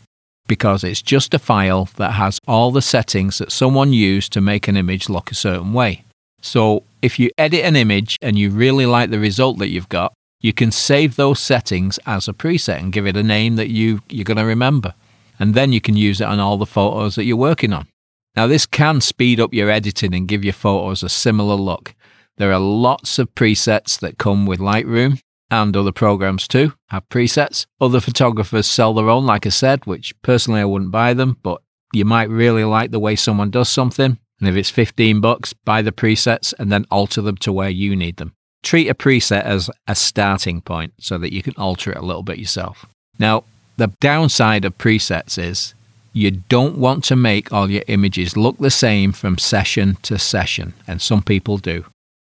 Because 0.47 0.83
it's 0.83 1.01
just 1.01 1.33
a 1.33 1.39
file 1.39 1.89
that 1.95 2.11
has 2.11 2.39
all 2.47 2.71
the 2.71 2.81
settings 2.81 3.37
that 3.37 3.51
someone 3.51 3.93
used 3.93 4.33
to 4.33 4.41
make 4.41 4.67
an 4.67 4.77
image 4.77 5.09
look 5.09 5.31
a 5.31 5.35
certain 5.35 5.73
way. 5.73 6.03
So 6.41 6.83
if 7.01 7.17
you 7.17 7.29
edit 7.37 7.63
an 7.63 7.75
image 7.75 8.17
and 8.21 8.37
you 8.37 8.49
really 8.49 8.85
like 8.85 9.09
the 9.09 9.19
result 9.19 9.57
that 9.59 9.69
you've 9.69 9.89
got, 9.89 10.13
you 10.41 10.51
can 10.51 10.71
save 10.71 11.15
those 11.15 11.39
settings 11.39 11.97
as 12.05 12.27
a 12.27 12.33
preset 12.33 12.79
and 12.79 12.91
give 12.91 13.07
it 13.07 13.15
a 13.15 13.23
name 13.23 13.55
that 13.55 13.69
you, 13.69 14.01
you're 14.09 14.25
going 14.25 14.37
to 14.37 14.43
remember. 14.43 14.93
And 15.39 15.53
then 15.53 15.71
you 15.71 15.79
can 15.79 15.95
use 15.95 16.19
it 16.19 16.27
on 16.27 16.39
all 16.39 16.57
the 16.57 16.65
photos 16.65 17.15
that 17.15 17.23
you're 17.23 17.37
working 17.37 17.71
on. 17.71 17.87
Now, 18.35 18.47
this 18.47 18.65
can 18.65 18.99
speed 18.99 19.39
up 19.39 19.53
your 19.53 19.69
editing 19.69 20.13
and 20.13 20.27
give 20.27 20.43
your 20.43 20.53
photos 20.53 21.03
a 21.03 21.09
similar 21.09 21.55
look. 21.55 21.95
There 22.37 22.51
are 22.51 22.59
lots 22.59 23.19
of 23.19 23.33
presets 23.35 23.99
that 23.99 24.17
come 24.17 24.45
with 24.45 24.59
Lightroom 24.59 25.19
and 25.61 25.77
other 25.77 25.91
programs 25.91 26.47
too 26.47 26.73
have 26.89 27.07
presets. 27.09 27.65
Other 27.79 27.99
photographers 27.99 28.67
sell 28.67 28.93
their 28.93 29.09
own, 29.09 29.25
like 29.25 29.45
I 29.45 29.49
said, 29.49 29.85
which 29.85 30.19
personally 30.21 30.61
I 30.61 30.65
wouldn't 30.65 30.91
buy 30.91 31.13
them, 31.13 31.37
but 31.43 31.61
you 31.93 32.05
might 32.05 32.29
really 32.29 32.63
like 32.63 32.91
the 32.91 32.99
way 32.99 33.15
someone 33.15 33.51
does 33.51 33.69
something. 33.69 34.17
And 34.39 34.49
if 34.49 34.55
it's 34.55 34.69
15 34.69 35.21
bucks, 35.21 35.53
buy 35.53 35.81
the 35.81 35.91
presets 35.91 36.53
and 36.57 36.71
then 36.71 36.85
alter 36.89 37.21
them 37.21 37.37
to 37.37 37.53
where 37.53 37.69
you 37.69 37.95
need 37.95 38.17
them 38.17 38.33
treat 38.63 38.87
a 38.87 38.95
preset 38.95 39.43
as 39.43 39.69
a 39.87 39.93
starting 39.93 40.61
point 40.61 40.93
so 40.97 41.17
that 41.17 41.33
you 41.33 41.43
can 41.43 41.53
alter 41.57 41.91
it 41.91 41.97
a 41.97 42.05
little 42.05 42.23
bit 42.23 42.39
yourself. 42.39 42.85
Now, 43.19 43.43
the 43.77 43.87
downside 43.99 44.65
of 44.65 44.77
presets 44.77 45.37
is 45.37 45.73
you 46.13 46.31
don't 46.31 46.77
want 46.77 47.03
to 47.05 47.15
make 47.15 47.51
all 47.51 47.69
your 47.69 47.83
images 47.87 48.37
look 48.37 48.57
the 48.57 48.71
same 48.71 49.11
from 49.11 49.37
session 49.37 49.97
to 50.03 50.17
session, 50.17 50.73
and 50.87 51.01
some 51.01 51.21
people 51.21 51.57
do. 51.57 51.85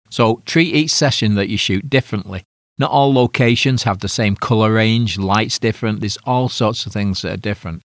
So 0.09 0.41
treat 0.45 0.73
each 0.73 0.91
session 0.91 1.35
that 1.35 1.49
you 1.49 1.57
shoot 1.57 1.89
differently. 1.89 2.43
Not 2.79 2.91
all 2.91 3.13
locations 3.13 3.83
have 3.83 3.99
the 3.99 4.07
same 4.07 4.35
color 4.35 4.73
range, 4.73 5.19
lights 5.19 5.59
different, 5.59 5.99
there's 5.99 6.17
all 6.23 6.49
sorts 6.49 6.85
of 6.85 6.93
things 6.93 7.21
that 7.21 7.33
are 7.33 7.37
different. 7.37 7.81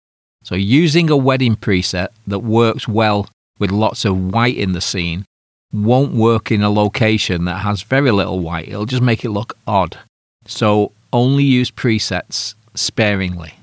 So 0.45 0.55
using 0.55 1.09
a 1.09 1.17
wedding 1.17 1.57
preset 1.57 2.09
that 2.27 2.41
works 2.41 2.87
well 2.87 3.29
with 3.59 3.71
lots 3.71 4.05
of 4.05 4.33
white 4.33 4.57
in 4.57 4.73
the 4.73 4.81
scene 4.81 5.25
won't 5.73 6.13
work 6.13 6.53
in 6.53 6.63
a 6.63 6.71
location 6.71 7.47
that 7.47 7.59
has 7.59 7.83
very 7.83 8.11
little 8.11 8.41
white. 8.41 8.69
It'll 8.69 8.85
just 8.85 9.03
make 9.03 9.25
it 9.25 9.31
look 9.31 9.57
odd. 9.67 9.99
So 10.47 10.93
only 11.13 11.45
use 11.45 11.71
presets 11.71 12.55
sparingly. 12.75 13.55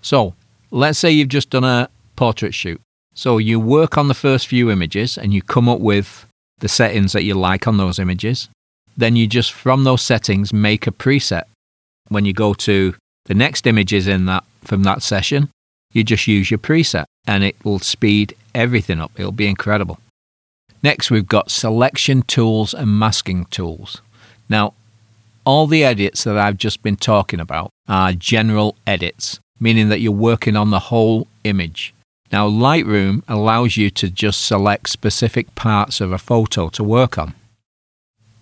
So 0.00 0.34
let's 0.70 0.98
say 0.98 1.10
you've 1.10 1.28
just 1.28 1.50
done 1.50 1.64
a 1.64 1.88
portrait 2.16 2.54
shoot. 2.54 2.80
So 3.14 3.38
you 3.38 3.60
work 3.60 3.96
on 3.96 4.08
the 4.08 4.14
first 4.14 4.46
few 4.46 4.70
images 4.70 5.16
and 5.18 5.32
you 5.32 5.42
come 5.42 5.68
up 5.68 5.80
with 5.80 6.26
the 6.58 6.68
settings 6.68 7.12
that 7.12 7.24
you 7.24 7.34
like 7.34 7.68
on 7.68 7.76
those 7.76 7.98
images. 7.98 8.48
Then 8.98 9.14
you 9.14 9.28
just 9.28 9.52
from 9.52 9.84
those 9.84 10.02
settings 10.02 10.52
make 10.52 10.86
a 10.86 10.90
preset. 10.90 11.44
When 12.08 12.24
you 12.24 12.32
go 12.32 12.52
to 12.54 12.94
the 13.26 13.34
next 13.34 13.66
images 13.66 14.08
in 14.08 14.26
that 14.26 14.44
from 14.64 14.82
that 14.82 15.02
session, 15.02 15.50
you 15.92 16.02
just 16.02 16.26
use 16.26 16.50
your 16.50 16.58
preset 16.58 17.04
and 17.26 17.44
it 17.44 17.56
will 17.64 17.78
speed 17.78 18.34
everything 18.54 19.00
up. 19.00 19.12
It'll 19.16 19.30
be 19.30 19.46
incredible. 19.46 20.00
Next, 20.82 21.10
we've 21.10 21.28
got 21.28 21.50
selection 21.50 22.22
tools 22.22 22.74
and 22.74 22.98
masking 22.98 23.46
tools. 23.46 24.02
Now, 24.48 24.74
all 25.44 25.66
the 25.66 25.84
edits 25.84 26.24
that 26.24 26.36
I've 26.36 26.58
just 26.58 26.82
been 26.82 26.96
talking 26.96 27.40
about 27.40 27.70
are 27.88 28.12
general 28.12 28.76
edits, 28.86 29.38
meaning 29.60 29.88
that 29.90 30.00
you're 30.00 30.12
working 30.12 30.56
on 30.56 30.70
the 30.70 30.78
whole 30.78 31.28
image. 31.44 31.94
Now, 32.32 32.48
Lightroom 32.48 33.22
allows 33.28 33.76
you 33.76 33.90
to 33.90 34.10
just 34.10 34.44
select 34.44 34.88
specific 34.88 35.54
parts 35.54 36.00
of 36.00 36.12
a 36.12 36.18
photo 36.18 36.68
to 36.70 36.84
work 36.84 37.16
on. 37.16 37.34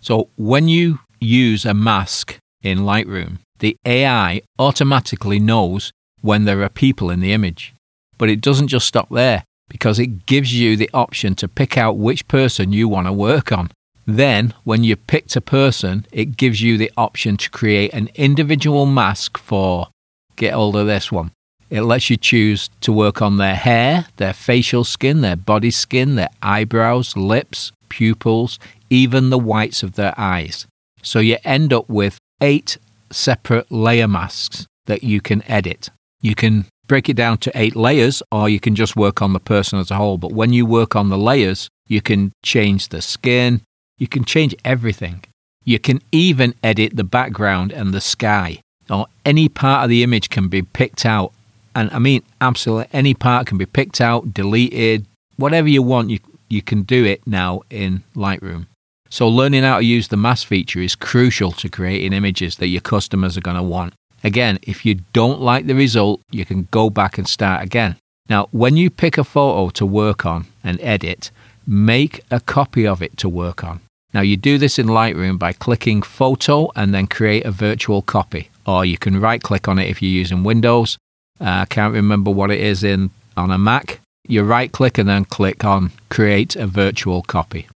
So, 0.06 0.28
when 0.36 0.68
you 0.68 1.00
use 1.18 1.64
a 1.64 1.75
mask 1.75 2.38
in 2.62 2.78
Lightroom, 2.90 3.38
the 3.58 3.76
AI 3.84 4.40
automatically 4.56 5.40
knows 5.40 5.90
when 6.20 6.44
there 6.44 6.62
are 6.62 6.68
people 6.68 7.10
in 7.10 7.18
the 7.18 7.32
image. 7.32 7.75
But 8.16 8.28
it 8.28 8.40
doesn't 8.40 8.68
just 8.68 8.86
stop 8.86 9.08
there 9.10 9.42
because 9.68 9.98
it 9.98 10.25
gives 10.26 10.54
you 10.54 10.76
the 10.76 10.88
option 10.94 11.34
to 11.34 11.48
pick 11.48 11.76
out 11.76 11.98
which 11.98 12.28
person 12.28 12.72
you 12.72 12.86
want 12.86 13.08
to 13.08 13.12
work 13.12 13.50
on. 13.50 13.72
Then, 14.06 14.54
when 14.62 14.84
you 14.84 14.94
picked 14.94 15.34
a 15.34 15.40
person, 15.40 16.06
it 16.12 16.36
gives 16.36 16.62
you 16.62 16.78
the 16.78 16.92
option 16.96 17.36
to 17.38 17.50
create 17.50 17.92
an 17.92 18.08
individual 18.14 18.86
mask 18.86 19.36
for, 19.36 19.88
get 20.36 20.54
hold 20.54 20.76
of 20.76 20.86
this 20.86 21.10
one. 21.10 21.32
It 21.68 21.80
lets 21.80 22.10
you 22.10 22.16
choose 22.16 22.70
to 22.82 22.92
work 22.92 23.20
on 23.20 23.38
their 23.38 23.56
hair, 23.56 24.06
their 24.18 24.34
facial 24.34 24.84
skin, 24.84 25.22
their 25.22 25.34
body 25.34 25.72
skin, 25.72 26.14
their 26.14 26.30
eyebrows, 26.42 27.16
lips, 27.16 27.72
pupils, 27.88 28.59
even 28.90 29.31
the 29.31 29.38
whites 29.38 29.83
of 29.83 29.95
their 29.95 30.14
eyes. 30.16 30.66
So 31.02 31.19
you 31.19 31.37
end 31.45 31.73
up 31.73 31.88
with 31.88 32.19
eight 32.40 32.78
separate 33.11 33.71
layer 33.71 34.09
masks 34.09 34.66
that 34.87 35.02
you 35.02 35.21
can 35.21 35.43
edit. 35.50 35.90
You 36.21 36.35
can 36.35 36.66
break 36.87 37.09
it 37.09 37.16
down 37.16 37.38
to 37.38 37.52
eight 37.55 37.76
layers, 37.76 38.23
or 38.31 38.49
you 38.49 38.61
can 38.61 38.75
just 38.75 38.97
work 38.97 39.21
on 39.23 39.33
the 39.33 39.40
person 39.40 39.78
as 39.78 39.90
a 39.90 39.97
whole. 39.97 40.19
But 40.19 40.33
when 40.33 40.52
you 40.52 40.66
work 40.66 40.97
on 40.97 41.09
the 41.09 41.19
layers, 41.19 41.69
you 41.88 42.00
can 42.00 42.33
change 42.45 42.88
the 42.88 43.02
skin, 43.02 43.62
you 43.99 44.09
can 44.09 44.25
change 44.25 44.55
everything. 44.64 45.25
You 45.64 45.78
can 45.78 46.00
even 46.12 46.55
edit 46.62 46.97
the 46.97 47.05
background 47.05 47.73
and 47.73 47.93
the 47.93 48.00
sky, 48.00 48.61
or 48.88 49.07
any 49.25 49.49
part 49.49 49.85
of 49.85 49.90
the 49.90 50.02
image 50.02 50.31
can 50.31 50.49
be 50.49 50.62
picked 50.62 51.05
out. 51.05 51.33
And 51.75 51.90
I 51.90 51.99
mean, 51.99 52.23
absolutely 52.40 52.88
any 52.93 53.14
part 53.14 53.47
can 53.47 53.59
be 53.59 53.66
picked 53.66 54.00
out, 54.00 54.33
deleted, 54.33 55.07
whatever 55.37 55.69
you 55.69 55.83
want, 55.83 56.11
you, 56.11 56.21
you 56.49 56.62
can 56.62 56.83
do 56.83 57.05
it 57.05 57.26
now 57.26 57.62
in 57.71 58.03
Lightroom. 58.15 58.67
So, 59.09 59.29
learning 59.29 59.62
how 59.62 59.79
to 59.79 59.85
use 59.85 60.09
the 60.09 60.17
mask 60.17 60.47
feature 60.47 60.81
is 60.81 60.95
crucial 60.95 61.53
to 61.53 61.69
creating 61.69 62.12
images 62.12 62.57
that 62.57 62.69
your 62.69 62.81
customers 62.81 63.37
are 63.37 63.43
going 63.43 63.57
to 63.57 63.62
want. 63.62 63.95
Again, 64.25 64.59
if 64.62 64.85
you 64.85 64.97
don't 65.12 65.41
like 65.41 65.67
the 65.67 65.75
result, 65.75 66.21
you 66.31 66.45
can 66.45 66.67
go 66.71 66.91
back 66.91 67.17
and 67.17 67.29
start 67.29 67.62
again. 67.62 67.97
Now, 68.29 68.49
when 68.50 68.76
you 68.76 68.91
pick 68.91 69.19
a 69.19 69.25
photo 69.25 69.71
to 69.71 69.87
work 69.87 70.26
on 70.26 70.47
and 70.65 70.81
edit, 70.81 71.31
make 71.67 72.23
a 72.31 72.41
copy 72.41 72.87
of 72.87 73.03
it 73.03 73.17
to 73.19 73.29
work 73.29 73.62
on. 73.62 73.81
Now, 74.12 74.23
you 74.23 74.37
do 74.37 74.59
this 74.59 74.79
in 74.79 74.87
Lightroom 74.87 75.38
by 75.38 75.53
clicking 75.53 76.03
Photo 76.03 76.71
and 76.75 76.93
then 76.95 77.07
create 77.07 77.45
a 77.45 77.50
virtual 77.50 78.03
copy. 78.03 78.50
Or 78.67 78.85
you 78.85 78.99
can 78.99 79.21
right 79.21 79.43
click 79.43 79.69
on 79.69 79.79
it 79.79 79.88
if 79.88 80.03
you're 80.03 80.11
using 80.11 80.43
Windows. 80.43 80.99
Uh, 81.41 81.45
I 81.45 81.65
can't 81.67 81.95
remember 81.95 82.31
what 82.31 82.50
it 82.50 82.61
is 82.61 82.83
in 82.83 83.11
on 83.37 83.50
a 83.50 83.59
Mac. 83.59 84.00
You 84.28 84.42
right 84.42 84.71
click 84.73 84.99
and 84.99 85.09
then 85.09 85.25
click 85.25 85.64
on 85.64 85.92
Create 86.11 86.56
a 86.56 86.66
Virtual 86.66 87.23
Copy. 87.23 87.68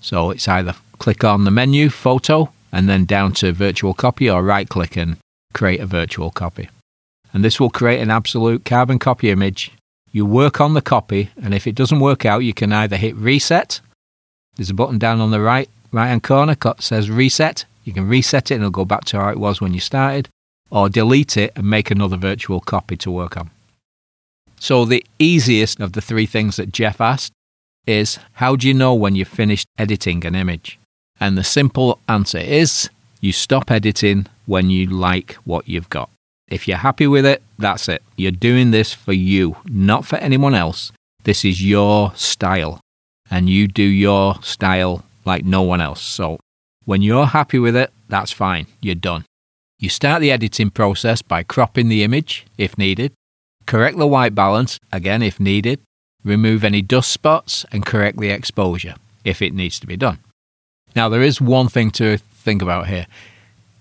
So 0.00 0.30
it's 0.30 0.46
either 0.46 0.74
click 0.98 1.24
on 1.24 1.44
the 1.44 1.50
menu, 1.50 1.88
Photo, 1.88 2.52
and 2.70 2.88
then 2.88 3.04
down 3.04 3.32
to 3.34 3.52
Virtual 3.52 3.94
Copy, 3.94 4.28
or 4.30 4.42
right 4.42 4.68
click 4.68 4.96
and 4.96 5.16
create 5.54 5.80
a 5.80 5.86
virtual 5.86 6.30
copy. 6.30 6.68
And 7.32 7.44
this 7.44 7.58
will 7.58 7.70
create 7.70 8.00
an 8.00 8.10
absolute 8.10 8.64
carbon 8.64 8.98
copy 8.98 9.30
image. 9.30 9.72
You 10.12 10.24
work 10.24 10.60
on 10.60 10.74
the 10.74 10.82
copy, 10.82 11.30
and 11.42 11.54
if 11.54 11.66
it 11.66 11.74
doesn't 11.74 12.00
work 12.00 12.24
out, 12.24 12.38
you 12.38 12.54
can 12.54 12.72
either 12.72 12.96
hit 12.96 13.16
reset. 13.16 13.80
There's 14.56 14.70
a 14.70 14.74
button 14.74 14.98
down 14.98 15.20
on 15.20 15.30
the 15.30 15.40
right 15.40 15.68
right 15.90 16.08
hand 16.08 16.22
corner 16.22 16.54
that 16.54 16.82
says 16.82 17.10
reset. 17.10 17.64
You 17.84 17.92
can 17.92 18.08
reset 18.08 18.50
it 18.50 18.56
and 18.56 18.62
it'll 18.62 18.70
go 18.70 18.84
back 18.84 19.04
to 19.06 19.18
how 19.18 19.30
it 19.30 19.38
was 19.38 19.60
when 19.60 19.72
you 19.72 19.80
started, 19.80 20.28
or 20.70 20.88
delete 20.88 21.36
it 21.36 21.52
and 21.56 21.68
make 21.68 21.90
another 21.90 22.16
virtual 22.16 22.60
copy 22.60 22.96
to 22.98 23.10
work 23.10 23.36
on. 23.36 23.50
So, 24.58 24.84
the 24.84 25.04
easiest 25.18 25.80
of 25.80 25.92
the 25.92 26.00
three 26.00 26.26
things 26.26 26.56
that 26.56 26.72
Jeff 26.72 27.00
asked 27.00 27.32
is 27.86 28.18
how 28.32 28.56
do 28.56 28.68
you 28.68 28.74
know 28.74 28.94
when 28.94 29.16
you've 29.16 29.28
finished 29.28 29.66
editing 29.78 30.24
an 30.26 30.34
image? 30.34 30.78
And 31.20 31.36
the 31.36 31.44
simple 31.44 31.98
answer 32.08 32.38
is 32.38 32.90
you 33.20 33.32
stop 33.32 33.70
editing 33.70 34.26
when 34.46 34.70
you 34.70 34.86
like 34.86 35.34
what 35.44 35.68
you've 35.68 35.90
got. 35.90 36.10
If 36.48 36.66
you're 36.66 36.78
happy 36.78 37.06
with 37.06 37.26
it, 37.26 37.42
that's 37.58 37.88
it. 37.88 38.02
You're 38.16 38.30
doing 38.30 38.70
this 38.70 38.94
for 38.94 39.12
you, 39.12 39.56
not 39.66 40.04
for 40.04 40.16
anyone 40.16 40.54
else. 40.54 40.92
This 41.24 41.44
is 41.44 41.62
your 41.64 42.12
style, 42.14 42.80
and 43.30 43.50
you 43.50 43.68
do 43.68 43.82
your 43.82 44.36
style 44.42 45.04
like 45.24 45.44
no 45.44 45.62
one 45.62 45.80
else. 45.80 46.00
So 46.00 46.38
when 46.84 47.02
you're 47.02 47.26
happy 47.26 47.58
with 47.58 47.76
it, 47.76 47.90
that's 48.08 48.32
fine. 48.32 48.66
You're 48.80 48.94
done. 48.94 49.24
You 49.78 49.88
start 49.88 50.20
the 50.20 50.32
editing 50.32 50.70
process 50.70 51.20
by 51.22 51.42
cropping 51.42 51.88
the 51.88 52.02
image 52.02 52.46
if 52.56 52.78
needed, 52.78 53.12
correct 53.68 53.98
the 53.98 54.06
white 54.06 54.34
balance 54.34 54.80
again 54.90 55.22
if 55.22 55.38
needed, 55.38 55.78
remove 56.24 56.64
any 56.64 56.82
dust 56.82 57.12
spots, 57.12 57.64
and 57.70 57.86
correct 57.86 58.18
the 58.18 58.30
exposure 58.30 58.94
if 59.24 59.42
it 59.42 59.52
needs 59.52 59.78
to 59.78 59.86
be 59.86 59.96
done. 59.96 60.18
Now, 60.96 61.08
there 61.08 61.22
is 61.22 61.40
one 61.40 61.68
thing 61.68 61.90
to 61.92 62.16
think 62.16 62.62
about 62.62 62.88
here. 62.88 63.06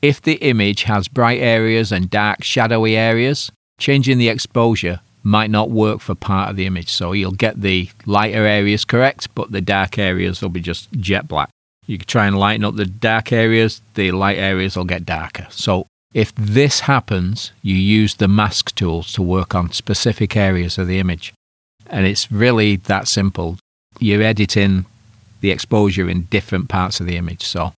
If 0.01 0.21
the 0.21 0.35
image 0.35 0.83
has 0.83 1.07
bright 1.07 1.39
areas 1.39 1.91
and 1.91 2.09
dark, 2.09 2.43
shadowy 2.43 2.97
areas, 2.97 3.49
changing 3.79 4.17
the 4.17 4.29
exposure 4.29 4.99
might 5.23 5.49
not 5.49 5.71
work 5.71 6.01
for 6.01 6.15
part 6.15 6.49
of 6.49 6.57
the 6.57 6.65
image. 6.65 6.89
So 6.89 7.13
you'll 7.13 7.31
get 7.31 7.61
the 7.61 7.89
lighter 8.05 8.45
areas 8.45 8.85
correct, 8.85 9.33
but 9.35 9.51
the 9.51 9.61
dark 9.61 9.97
areas 9.97 10.41
will 10.41 10.49
be 10.49 10.61
just 10.61 10.91
jet 10.93 11.27
black. 11.27 11.49
You 11.85 11.97
can 11.97 12.07
try 12.07 12.27
and 12.27 12.37
lighten 12.37 12.65
up 12.65 12.75
the 12.75 12.85
dark 12.85 13.31
areas, 13.31 13.81
the 13.95 14.11
light 14.11 14.37
areas 14.37 14.75
will 14.75 14.85
get 14.85 15.05
darker. 15.05 15.47
So 15.49 15.87
if 16.13 16.33
this 16.35 16.81
happens, 16.81 17.51
you 17.61 17.75
use 17.75 18.15
the 18.15 18.27
mask 18.27 18.73
tools 18.75 19.11
to 19.13 19.21
work 19.21 19.53
on 19.53 19.71
specific 19.71 20.35
areas 20.35 20.77
of 20.77 20.87
the 20.87 20.99
image. 20.99 21.33
And 21.87 22.05
it's 22.05 22.31
really 22.31 22.75
that 22.75 23.07
simple. 23.07 23.57
You're 23.99 24.21
editing 24.21 24.85
the 25.41 25.51
exposure 25.51 26.09
in 26.09 26.23
different 26.23 26.69
parts 26.69 26.99
of 26.99 27.05
the 27.05 27.17
image. 27.17 27.43
So 27.43 27.73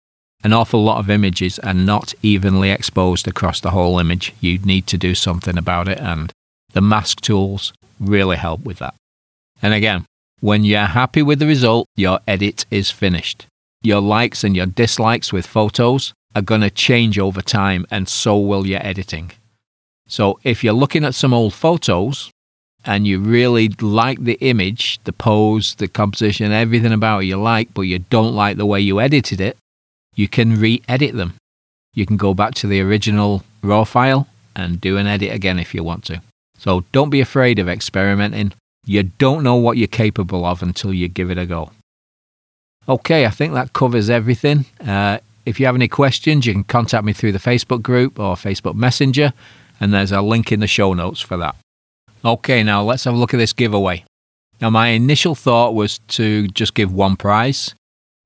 an 0.45 0.53
awful 0.53 0.85
lot 0.85 0.99
of 0.99 1.11
images 1.11 1.59
are 1.61 1.75
not 1.75 2.15
evenly 2.23 2.71
exposed 2.71 3.27
across 3.27 3.61
the 3.61 3.71
whole 3.71 3.99
image. 3.99 4.33
You 4.41 4.59
need 4.59 4.87
to 4.89 4.99
do 4.99 5.15
something 5.15 5.59
about 5.59 5.89
it, 5.89 5.99
and 5.99 6.33
the 6.73 6.81
mask 6.81 7.21
tools 7.21 7.73
really 7.99 8.37
help 8.37 8.65
with 8.65 8.79
that. 8.79 8.95
And 9.61 9.75
again, 9.75 10.05
when 10.41 10.65
you're 10.65 10.85
happy 10.85 11.23
with 11.23 11.41
the 11.41 11.47
result, 11.47 11.87
your 11.97 12.21
edit 12.29 12.67
is 12.71 12.91
finished. 12.91 13.47
Your 13.83 14.01
likes 14.01 14.45
and 14.45 14.55
your 14.55 14.67
dislikes 14.67 15.33
with 15.33 15.47
photos 15.47 16.13
are 16.35 16.43
going 16.43 16.61
to 16.61 16.71
change 16.71 17.19
over 17.19 17.43
time, 17.43 17.87
and 17.91 18.09
so 18.09 18.39
will 18.39 18.67
your 18.67 18.85
editing. 18.87 19.33
So 20.09 20.39
if 20.43 20.65
you're 20.65 20.73
looking 20.73 21.05
at 21.05 21.15
some 21.15 21.35
old 21.35 21.55
photos 21.55 22.31
and 22.85 23.07
you 23.07 23.19
really 23.21 23.69
like 23.81 24.23
the 24.23 24.39
image, 24.41 25.01
the 25.05 25.13
pose, 25.13 25.75
the 25.75 25.89
composition, 25.89 26.53
everything 26.53 26.93
about 26.93 27.21
it 27.21 27.27
you 27.27 27.37
like, 27.37 27.75
but 27.75 27.83
you 27.83 27.99
don't 27.99 28.35
like 28.35 28.57
the 28.57 28.67
way 28.67 28.81
you 28.81 29.01
edited 29.01 29.41
it, 29.41 29.57
you 30.15 30.29
can 30.29 30.59
re 30.59 30.83
edit 30.89 31.15
them. 31.15 31.35
You 31.95 32.07
can 32.07 32.17
go 32.17 32.33
back 32.35 32.55
to 32.57 32.67
the 32.67 32.81
original 32.81 33.43
RAW 33.63 33.85
file 33.85 34.27
and 34.57 34.81
do 34.81 34.97
an 34.97 35.07
edit 35.07 35.33
again 35.33 35.59
if 35.59 35.75
you 35.75 35.85
want 35.85 36.05
to. 36.05 36.23
So 36.57 36.85
don't 36.93 37.11
be 37.11 37.21
afraid 37.21 37.59
of 37.59 37.69
experimenting. 37.69 38.53
You 38.87 39.03
don't 39.03 39.43
know 39.43 39.57
what 39.57 39.77
you're 39.77 39.87
capable 39.87 40.45
of 40.45 40.63
until 40.63 40.95
you 40.95 41.09
give 41.09 41.31
it 41.31 41.39
a 41.39 41.47
go. 41.47 41.71
Okay, 42.89 43.27
I 43.27 43.31
think 43.31 43.53
that 43.53 43.75
covers 43.75 44.09
everything. 44.09 44.65
Uh, 44.85 45.19
if 45.49 45.59
you 45.59 45.67
have 45.67 45.75
any 45.75 45.89
questions, 45.89 46.47
you 46.47 46.53
can 46.53 46.65
contact 46.65 47.05
me 47.05 47.13
through 47.13 47.33
the 47.33 47.39
Facebook 47.39 47.83
group 47.83 48.19
or 48.19 48.37
Facebook 48.37 48.75
Messenger, 48.75 49.33
and 49.81 49.93
there's 49.93 50.13
a 50.13 50.21
link 50.21 50.53
in 50.53 50.61
the 50.61 50.67
show 50.67 50.93
notes 50.93 51.21
for 51.21 51.37
that. 51.39 51.57
Okay, 52.25 52.63
now 52.63 52.83
let's 52.83 53.05
have 53.05 53.15
a 53.15 53.17
look 53.17 53.33
at 53.33 53.39
this 53.39 53.53
giveaway. 53.53 54.05
Now, 54.61 54.71
my 54.71 54.89
initial 54.89 55.35
thought 55.35 55.75
was 55.75 55.99
to 56.09 56.49
just 56.49 56.75
give 56.75 56.93
one 56.93 57.17
prize, 57.17 57.75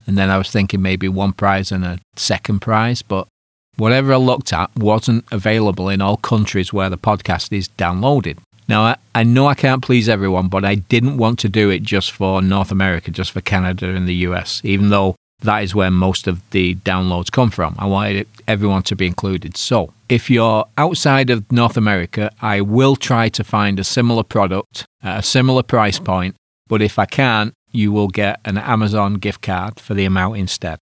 and 0.07 0.19
then 0.19 0.31
I 0.31 0.38
was 0.38 0.50
thinking 0.50 0.83
maybe 0.83 1.09
one 1.09 1.33
prize 1.33 1.71
and 1.71 1.85
a 1.85 1.99
second 2.17 2.61
prize, 2.61 3.02
but 3.02 3.29
whatever 3.76 4.14
I 4.14 4.17
looked 4.17 4.52
at 4.52 4.75
wasn't 4.76 5.25
available 5.31 5.88
in 5.88 6.00
all 6.00 6.17
countries 6.17 6.73
where 6.73 6.91
the 6.91 6.99
podcast 6.99 7.52
is 7.57 7.69
downloaded. 7.69 8.38
Now, 8.69 8.83
I, 8.83 8.97
I 9.14 9.25
know 9.25 9.47
I 9.47 9.55
can't 9.55 9.83
please 9.83 10.09
everyone, 10.09 10.49
but 10.49 10.64
I 10.64 10.76
didn't 10.76 11.19
want 11.19 11.38
to 11.41 11.49
do 11.49 11.69
it 11.71 11.83
just 11.83 12.12
for 12.12 12.41
North 12.41 12.73
America, 12.73 13.11
just 13.11 13.33
for 13.33 13.41
Canada 13.41 13.88
and 13.91 14.09
the 14.09 14.14
US, 14.26 14.61
even 14.64 14.88
though 14.88 15.14
that 15.42 15.62
is 15.62 15.75
where 15.75 15.90
most 15.90 16.26
of 16.26 16.40
the 16.50 16.75
downloads 16.76 17.30
come 17.30 17.50
from. 17.50 17.75
I 17.78 17.87
wanted 17.87 18.26
everyone 18.49 18.82
to 18.84 18.96
be 18.96 19.06
included. 19.06 19.56
So, 19.56 19.92
if 20.08 20.30
you're 20.30 20.64
outside 20.76 21.30
of 21.30 21.50
North 21.50 21.76
America, 21.76 22.30
I 22.40 22.61
will 22.61 22.96
try 22.96 23.28
to 23.30 23.44
find 23.44 23.78
a 23.78 23.84
similar 23.84 24.22
product 24.22 24.84
at 25.02 25.20
a 25.20 25.22
similar 25.22 25.62
price 25.62 25.99
point, 25.99 26.37
but 26.68 26.82
if 26.82 26.99
I 26.99 27.06
can't, 27.06 27.52
you 27.72 27.92
will 27.92 28.08
get 28.08 28.40
an 28.44 28.58
Amazon 28.58 29.14
gift 29.14 29.42
card 29.42 29.80
for 29.80 29.94
the 29.94 30.04
amount 30.04 30.37
instead. 30.37 30.78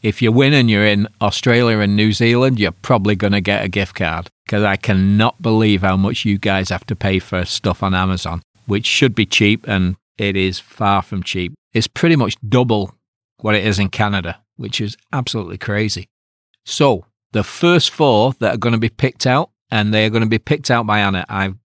If 0.00 0.22
you 0.22 0.30
win 0.30 0.52
and 0.52 0.70
you're 0.70 0.86
in 0.86 1.08
Australia 1.20 1.78
and 1.78 1.96
New 1.96 2.12
Zealand, 2.12 2.60
you're 2.60 2.70
probably 2.70 3.16
going 3.16 3.32
to 3.32 3.40
get 3.40 3.64
a 3.64 3.68
gift 3.68 3.96
card 3.96 4.28
because 4.46 4.62
I 4.62 4.76
cannot 4.76 5.42
believe 5.42 5.82
how 5.82 5.96
much 5.96 6.24
you 6.24 6.38
guys 6.38 6.68
have 6.68 6.86
to 6.86 6.96
pay 6.96 7.18
for 7.18 7.44
stuff 7.44 7.82
on 7.82 7.94
Amazon, 7.94 8.42
which 8.66 8.86
should 8.86 9.14
be 9.14 9.26
cheap 9.26 9.66
and 9.66 9.96
it 10.16 10.36
is 10.36 10.60
far 10.60 11.02
from 11.02 11.22
cheap. 11.24 11.52
It's 11.72 11.88
pretty 11.88 12.16
much 12.16 12.36
double 12.48 12.94
what 13.38 13.54
it 13.54 13.64
is 13.64 13.78
in 13.78 13.88
Canada, 13.88 14.40
which 14.56 14.80
is 14.80 14.96
absolutely 15.12 15.58
crazy. 15.58 16.08
So, 16.64 17.06
the 17.32 17.44
first 17.44 17.90
four 17.90 18.34
that 18.40 18.54
are 18.54 18.58
going 18.58 18.72
to 18.72 18.78
be 18.78 18.88
picked 18.88 19.26
out, 19.26 19.50
and 19.70 19.92
they 19.92 20.04
are 20.06 20.10
going 20.10 20.22
to 20.22 20.28
be 20.28 20.38
picked 20.38 20.70
out 20.70 20.86
by 20.86 21.00
Anna. 21.00 21.24
I've 21.28 21.56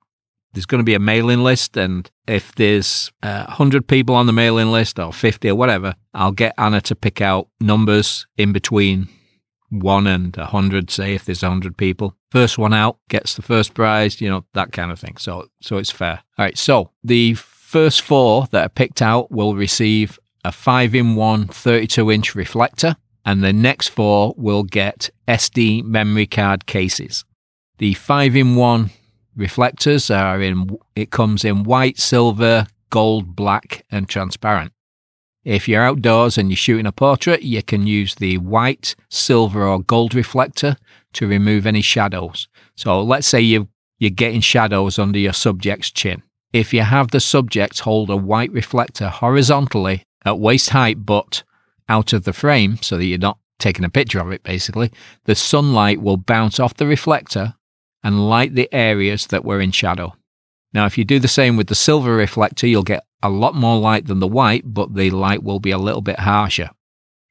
there's 0.54 0.68
going 0.68 0.80
to 0.80 0.86
be 0.86 0.94
a 0.94 1.00
mailing 1.00 1.44
list, 1.44 1.78
and 1.78 2.10
if 2.28 2.54
there's 2.56 3.12
uh, 3.24 3.46
100 3.46 3.88
people 3.88 4.14
on 4.16 4.28
the 4.28 4.34
mailing 4.34 4.72
list 4.72 5.00
or 5.00 5.12
50 5.12 5.50
or 5.50 5.56
whatever, 5.56 5.96
I'll 6.14 6.32
get 6.32 6.54
Anna 6.58 6.80
to 6.82 6.96
pick 6.96 7.22
out 7.22 7.48
numbers 7.60 8.28
in 8.38 8.54
between 8.54 9.10
one 9.70 10.06
and 10.06 10.36
100, 10.36 10.92
say, 10.92 11.16
if 11.16 11.26
there's 11.26 11.42
100 11.42 11.76
people. 11.76 12.16
First 12.30 12.58
one 12.58 12.74
out 12.74 13.00
gets 13.10 13.36
the 13.36 13.42
first 13.42 13.74
prize, 13.74 14.22
you 14.22 14.30
know, 14.30 14.46
that 14.54 14.72
kind 14.72 14.92
of 14.92 15.00
thing. 15.00 15.18
So, 15.18 15.50
so 15.62 15.78
it's 15.78 15.92
fair. 15.92 16.22
All 16.38 16.46
right. 16.46 16.58
So 16.58 16.92
the 17.04 17.34
first 17.34 18.02
four 18.02 18.48
that 18.52 18.66
are 18.66 18.70
picked 18.70 19.02
out 19.02 19.32
will 19.32 19.56
receive 19.56 20.20
a 20.44 20.52
5 20.52 20.96
in 20.96 21.16
1 21.16 21.48
32 21.48 22.12
inch 22.12 22.36
reflector, 22.36 22.96
and 23.26 23.44
the 23.44 23.54
next 23.54 23.90
four 23.90 24.34
will 24.38 24.64
get 24.64 25.10
SD 25.28 25.84
memory 25.84 26.28
card 26.28 26.66
cases. 26.66 27.24
The 27.78 27.94
5 27.94 28.36
in 28.36 28.56
1 28.56 28.90
reflectors 29.36 30.12
are 30.12 30.42
in 30.42 30.78
it 30.96 31.12
comes 31.12 31.44
in 31.44 31.64
white, 31.64 31.98
silver, 31.98 32.68
gold, 32.90 33.36
black 33.36 33.86
and 33.92 34.08
transparent. 34.08 34.72
If 35.44 35.68
you're 35.68 35.84
outdoors 35.84 36.38
and 36.38 36.50
you're 36.50 36.56
shooting 36.58 36.86
a 36.86 36.92
portrait, 36.92 37.42
you 37.42 37.62
can 37.62 37.86
use 37.86 38.16
the 38.16 38.38
white, 38.38 38.96
silver 39.10 39.68
or 39.68 39.80
gold 39.82 40.16
reflector 40.16 40.78
to 41.14 41.28
remove 41.28 41.66
any 41.66 41.82
shadows. 41.82 42.48
So 42.76 43.02
let's 43.02 43.28
say 43.28 43.42
you 43.42 43.68
you're 44.00 44.10
getting 44.10 44.42
shadows 44.42 45.00
under 45.00 45.20
your 45.20 45.34
subject's 45.34 45.90
chin. 45.90 46.24
If 46.52 46.74
you 46.74 46.82
have 46.82 47.12
the 47.12 47.20
subject 47.20 47.80
hold 47.80 48.10
a 48.10 48.18
white 48.18 48.52
reflector 48.52 49.10
horizontally 49.10 50.04
at 50.26 50.40
waist 50.40 50.70
height 50.70 51.06
but 51.06 51.44
out 51.90 52.14
of 52.14 52.24
the 52.24 52.34
frame 52.34 52.78
so 52.82 52.98
that 52.98 53.06
you're 53.06 53.18
not 53.18 53.38
taking 53.60 53.86
a 53.86 53.90
picture 53.90 54.20
of 54.20 54.32
it 54.32 54.44
basically, 54.44 54.92
the 55.26 55.36
sunlight 55.36 56.02
will 56.02 56.18
bounce 56.18 56.60
off 56.60 56.76
the 56.76 56.88
reflector 56.88 57.56
and 58.04 58.30
light 58.30 58.56
the 58.56 58.74
areas 58.74 59.28
that 59.28 59.46
were 59.46 59.62
in 59.62 59.72
shadow. 59.72 60.14
Now, 60.74 60.86
if 60.86 60.98
you 60.98 61.06
do 61.06 61.20
the 61.20 61.28
same 61.28 61.56
with 61.56 61.68
the 61.68 61.76
silver 61.76 62.16
reflector, 62.16 62.68
you'll 62.68 62.84
get 62.84 63.06
a 63.22 63.30
lot 63.30 63.56
more 63.56 63.80
light 63.80 64.08
than 64.08 64.20
the 64.20 64.28
white, 64.28 64.64
but 64.66 64.96
the 64.96 65.12
light 65.12 65.44
will 65.44 65.60
be 65.60 65.72
a 65.72 65.78
little 65.78 66.02
bit 66.02 66.20
harsher. 66.20 66.72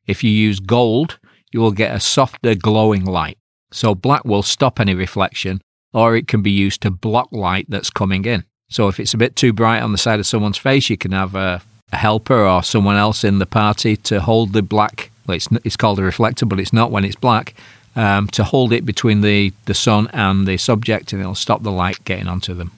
If 0.06 0.24
you 0.24 0.30
use 0.30 0.60
gold, 0.60 1.18
you 1.52 1.60
will 1.60 1.72
get 1.72 1.94
a 1.94 2.00
softer 2.00 2.54
glowing 2.54 3.04
light. 3.04 3.38
So 3.72 3.94
black 3.94 4.24
will 4.24 4.42
stop 4.42 4.80
any 4.80 4.94
reflection, 4.94 5.60
or 5.92 6.16
it 6.16 6.28
can 6.28 6.40
be 6.40 6.50
used 6.50 6.80
to 6.82 6.90
block 6.90 7.28
light 7.32 7.66
that's 7.68 7.90
coming 7.90 8.24
in. 8.24 8.44
So 8.70 8.88
if 8.88 8.98
it's 8.98 9.12
a 9.12 9.18
bit 9.18 9.36
too 9.36 9.52
bright 9.52 9.82
on 9.82 9.92
the 9.92 9.98
side 9.98 10.18
of 10.18 10.26
someone's 10.26 10.56
face, 10.56 10.88
you 10.88 10.96
can 10.96 11.12
have 11.12 11.34
a, 11.34 11.60
a 11.92 11.96
helper 11.96 12.46
or 12.46 12.62
someone 12.62 12.96
else 12.96 13.24
in 13.24 13.38
the 13.38 13.46
party 13.46 13.96
to 13.96 14.20
hold 14.20 14.52
the 14.52 14.62
black. 14.62 15.10
Well, 15.26 15.36
it's, 15.36 15.48
it's 15.64 15.76
called 15.76 15.98
a 15.98 16.02
reflector, 16.02 16.46
but 16.46 16.58
it's 16.58 16.72
not 16.72 16.90
when 16.90 17.04
it's 17.04 17.16
black 17.16 17.54
um, 17.94 18.28
to 18.28 18.44
hold 18.44 18.72
it 18.72 18.86
between 18.86 19.20
the, 19.20 19.52
the 19.66 19.74
sun 19.74 20.08
and 20.12 20.46
the 20.46 20.56
subject, 20.56 21.12
and 21.12 21.20
it'll 21.20 21.34
stop 21.34 21.62
the 21.62 21.70
light 21.70 22.04
getting 22.04 22.28
onto 22.28 22.54
them. 22.54 22.72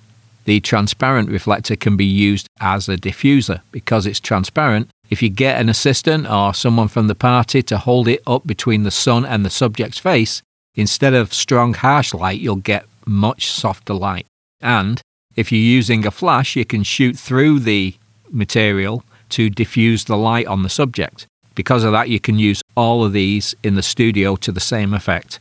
The 0.44 0.60
transparent 0.60 1.30
reflector 1.30 1.76
can 1.76 1.96
be 1.96 2.04
used 2.04 2.48
as 2.60 2.88
a 2.88 2.96
diffuser 2.96 3.62
because 3.70 4.04
it's 4.06 4.20
transparent. 4.20 4.90
If 5.08 5.22
you 5.22 5.30
get 5.30 5.60
an 5.60 5.68
assistant 5.68 6.28
or 6.28 6.52
someone 6.52 6.88
from 6.88 7.06
the 7.06 7.14
party 7.14 7.62
to 7.62 7.78
hold 7.78 8.08
it 8.08 8.22
up 8.26 8.46
between 8.46 8.82
the 8.82 8.90
sun 8.90 9.24
and 9.24 9.44
the 9.44 9.50
subject's 9.50 9.98
face, 9.98 10.42
instead 10.74 11.14
of 11.14 11.32
strong, 11.32 11.72
harsh 11.72 12.12
light, 12.12 12.40
you'll 12.40 12.56
get 12.56 12.84
much 13.06 13.50
softer 13.50 13.94
light. 13.94 14.26
And 14.60 15.00
if 15.34 15.50
you're 15.50 15.60
using 15.60 16.06
a 16.06 16.10
flash, 16.10 16.56
you 16.56 16.64
can 16.64 16.82
shoot 16.82 17.18
through 17.18 17.60
the 17.60 17.94
material 18.30 19.04
to 19.30 19.50
diffuse 19.50 20.04
the 20.04 20.16
light 20.16 20.46
on 20.46 20.62
the 20.62 20.68
subject. 20.68 21.26
Because 21.54 21.84
of 21.84 21.92
that, 21.92 22.08
you 22.08 22.18
can 22.20 22.38
use 22.38 22.62
all 22.76 23.04
of 23.04 23.12
these 23.12 23.54
in 23.62 23.74
the 23.74 23.82
studio 23.82 24.36
to 24.36 24.52
the 24.52 24.60
same 24.60 24.94
effect. 24.94 25.40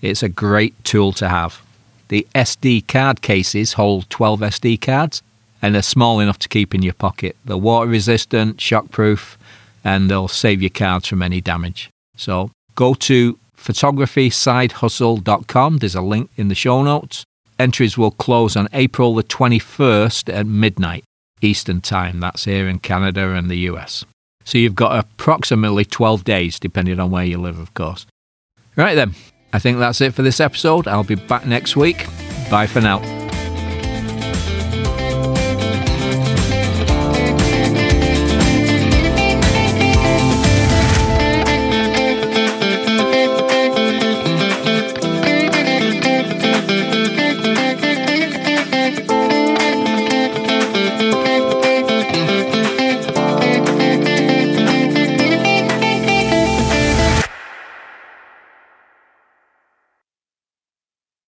It's 0.00 0.22
a 0.22 0.28
great 0.28 0.84
tool 0.84 1.12
to 1.12 1.28
have. 1.28 1.62
The 2.08 2.26
SD 2.34 2.86
card 2.88 3.22
cases 3.22 3.74
hold 3.74 4.10
12 4.10 4.40
SD 4.40 4.80
cards 4.80 5.22
and 5.62 5.74
they're 5.74 5.82
small 5.82 6.20
enough 6.20 6.38
to 6.40 6.48
keep 6.48 6.74
in 6.74 6.82
your 6.82 6.94
pocket. 6.94 7.36
They're 7.44 7.56
water 7.56 7.88
resistant, 7.88 8.56
shockproof, 8.56 9.36
and 9.84 10.10
they'll 10.10 10.28
save 10.28 10.60
your 10.60 10.70
cards 10.70 11.08
from 11.08 11.22
any 11.22 11.40
damage. 11.40 11.88
So 12.16 12.50
go 12.74 12.94
to 12.94 13.38
photographysidehustle.com. 13.56 15.78
There's 15.78 15.94
a 15.94 16.02
link 16.02 16.30
in 16.36 16.48
the 16.48 16.54
show 16.54 16.82
notes. 16.82 17.24
Entries 17.58 17.96
will 17.96 18.10
close 18.10 18.56
on 18.56 18.68
April 18.72 19.14
the 19.14 19.22
21st 19.22 20.34
at 20.34 20.46
midnight 20.46 21.04
Eastern 21.42 21.80
Time. 21.80 22.20
That's 22.20 22.44
here 22.44 22.68
in 22.68 22.78
Canada 22.78 23.32
and 23.34 23.50
the 23.50 23.58
US. 23.70 24.04
So 24.44 24.58
you've 24.58 24.74
got 24.74 24.98
approximately 24.98 25.84
12 25.84 26.24
days, 26.24 26.58
depending 26.58 26.98
on 26.98 27.10
where 27.10 27.24
you 27.24 27.38
live, 27.38 27.58
of 27.58 27.74
course. 27.74 28.06
Right 28.76 28.94
then, 28.94 29.14
I 29.52 29.58
think 29.58 29.78
that's 29.78 30.00
it 30.00 30.14
for 30.14 30.22
this 30.22 30.40
episode. 30.40 30.88
I'll 30.88 31.04
be 31.04 31.14
back 31.14 31.46
next 31.46 31.76
week. 31.76 32.06
Bye 32.50 32.66
for 32.66 32.80
now. 32.80 33.21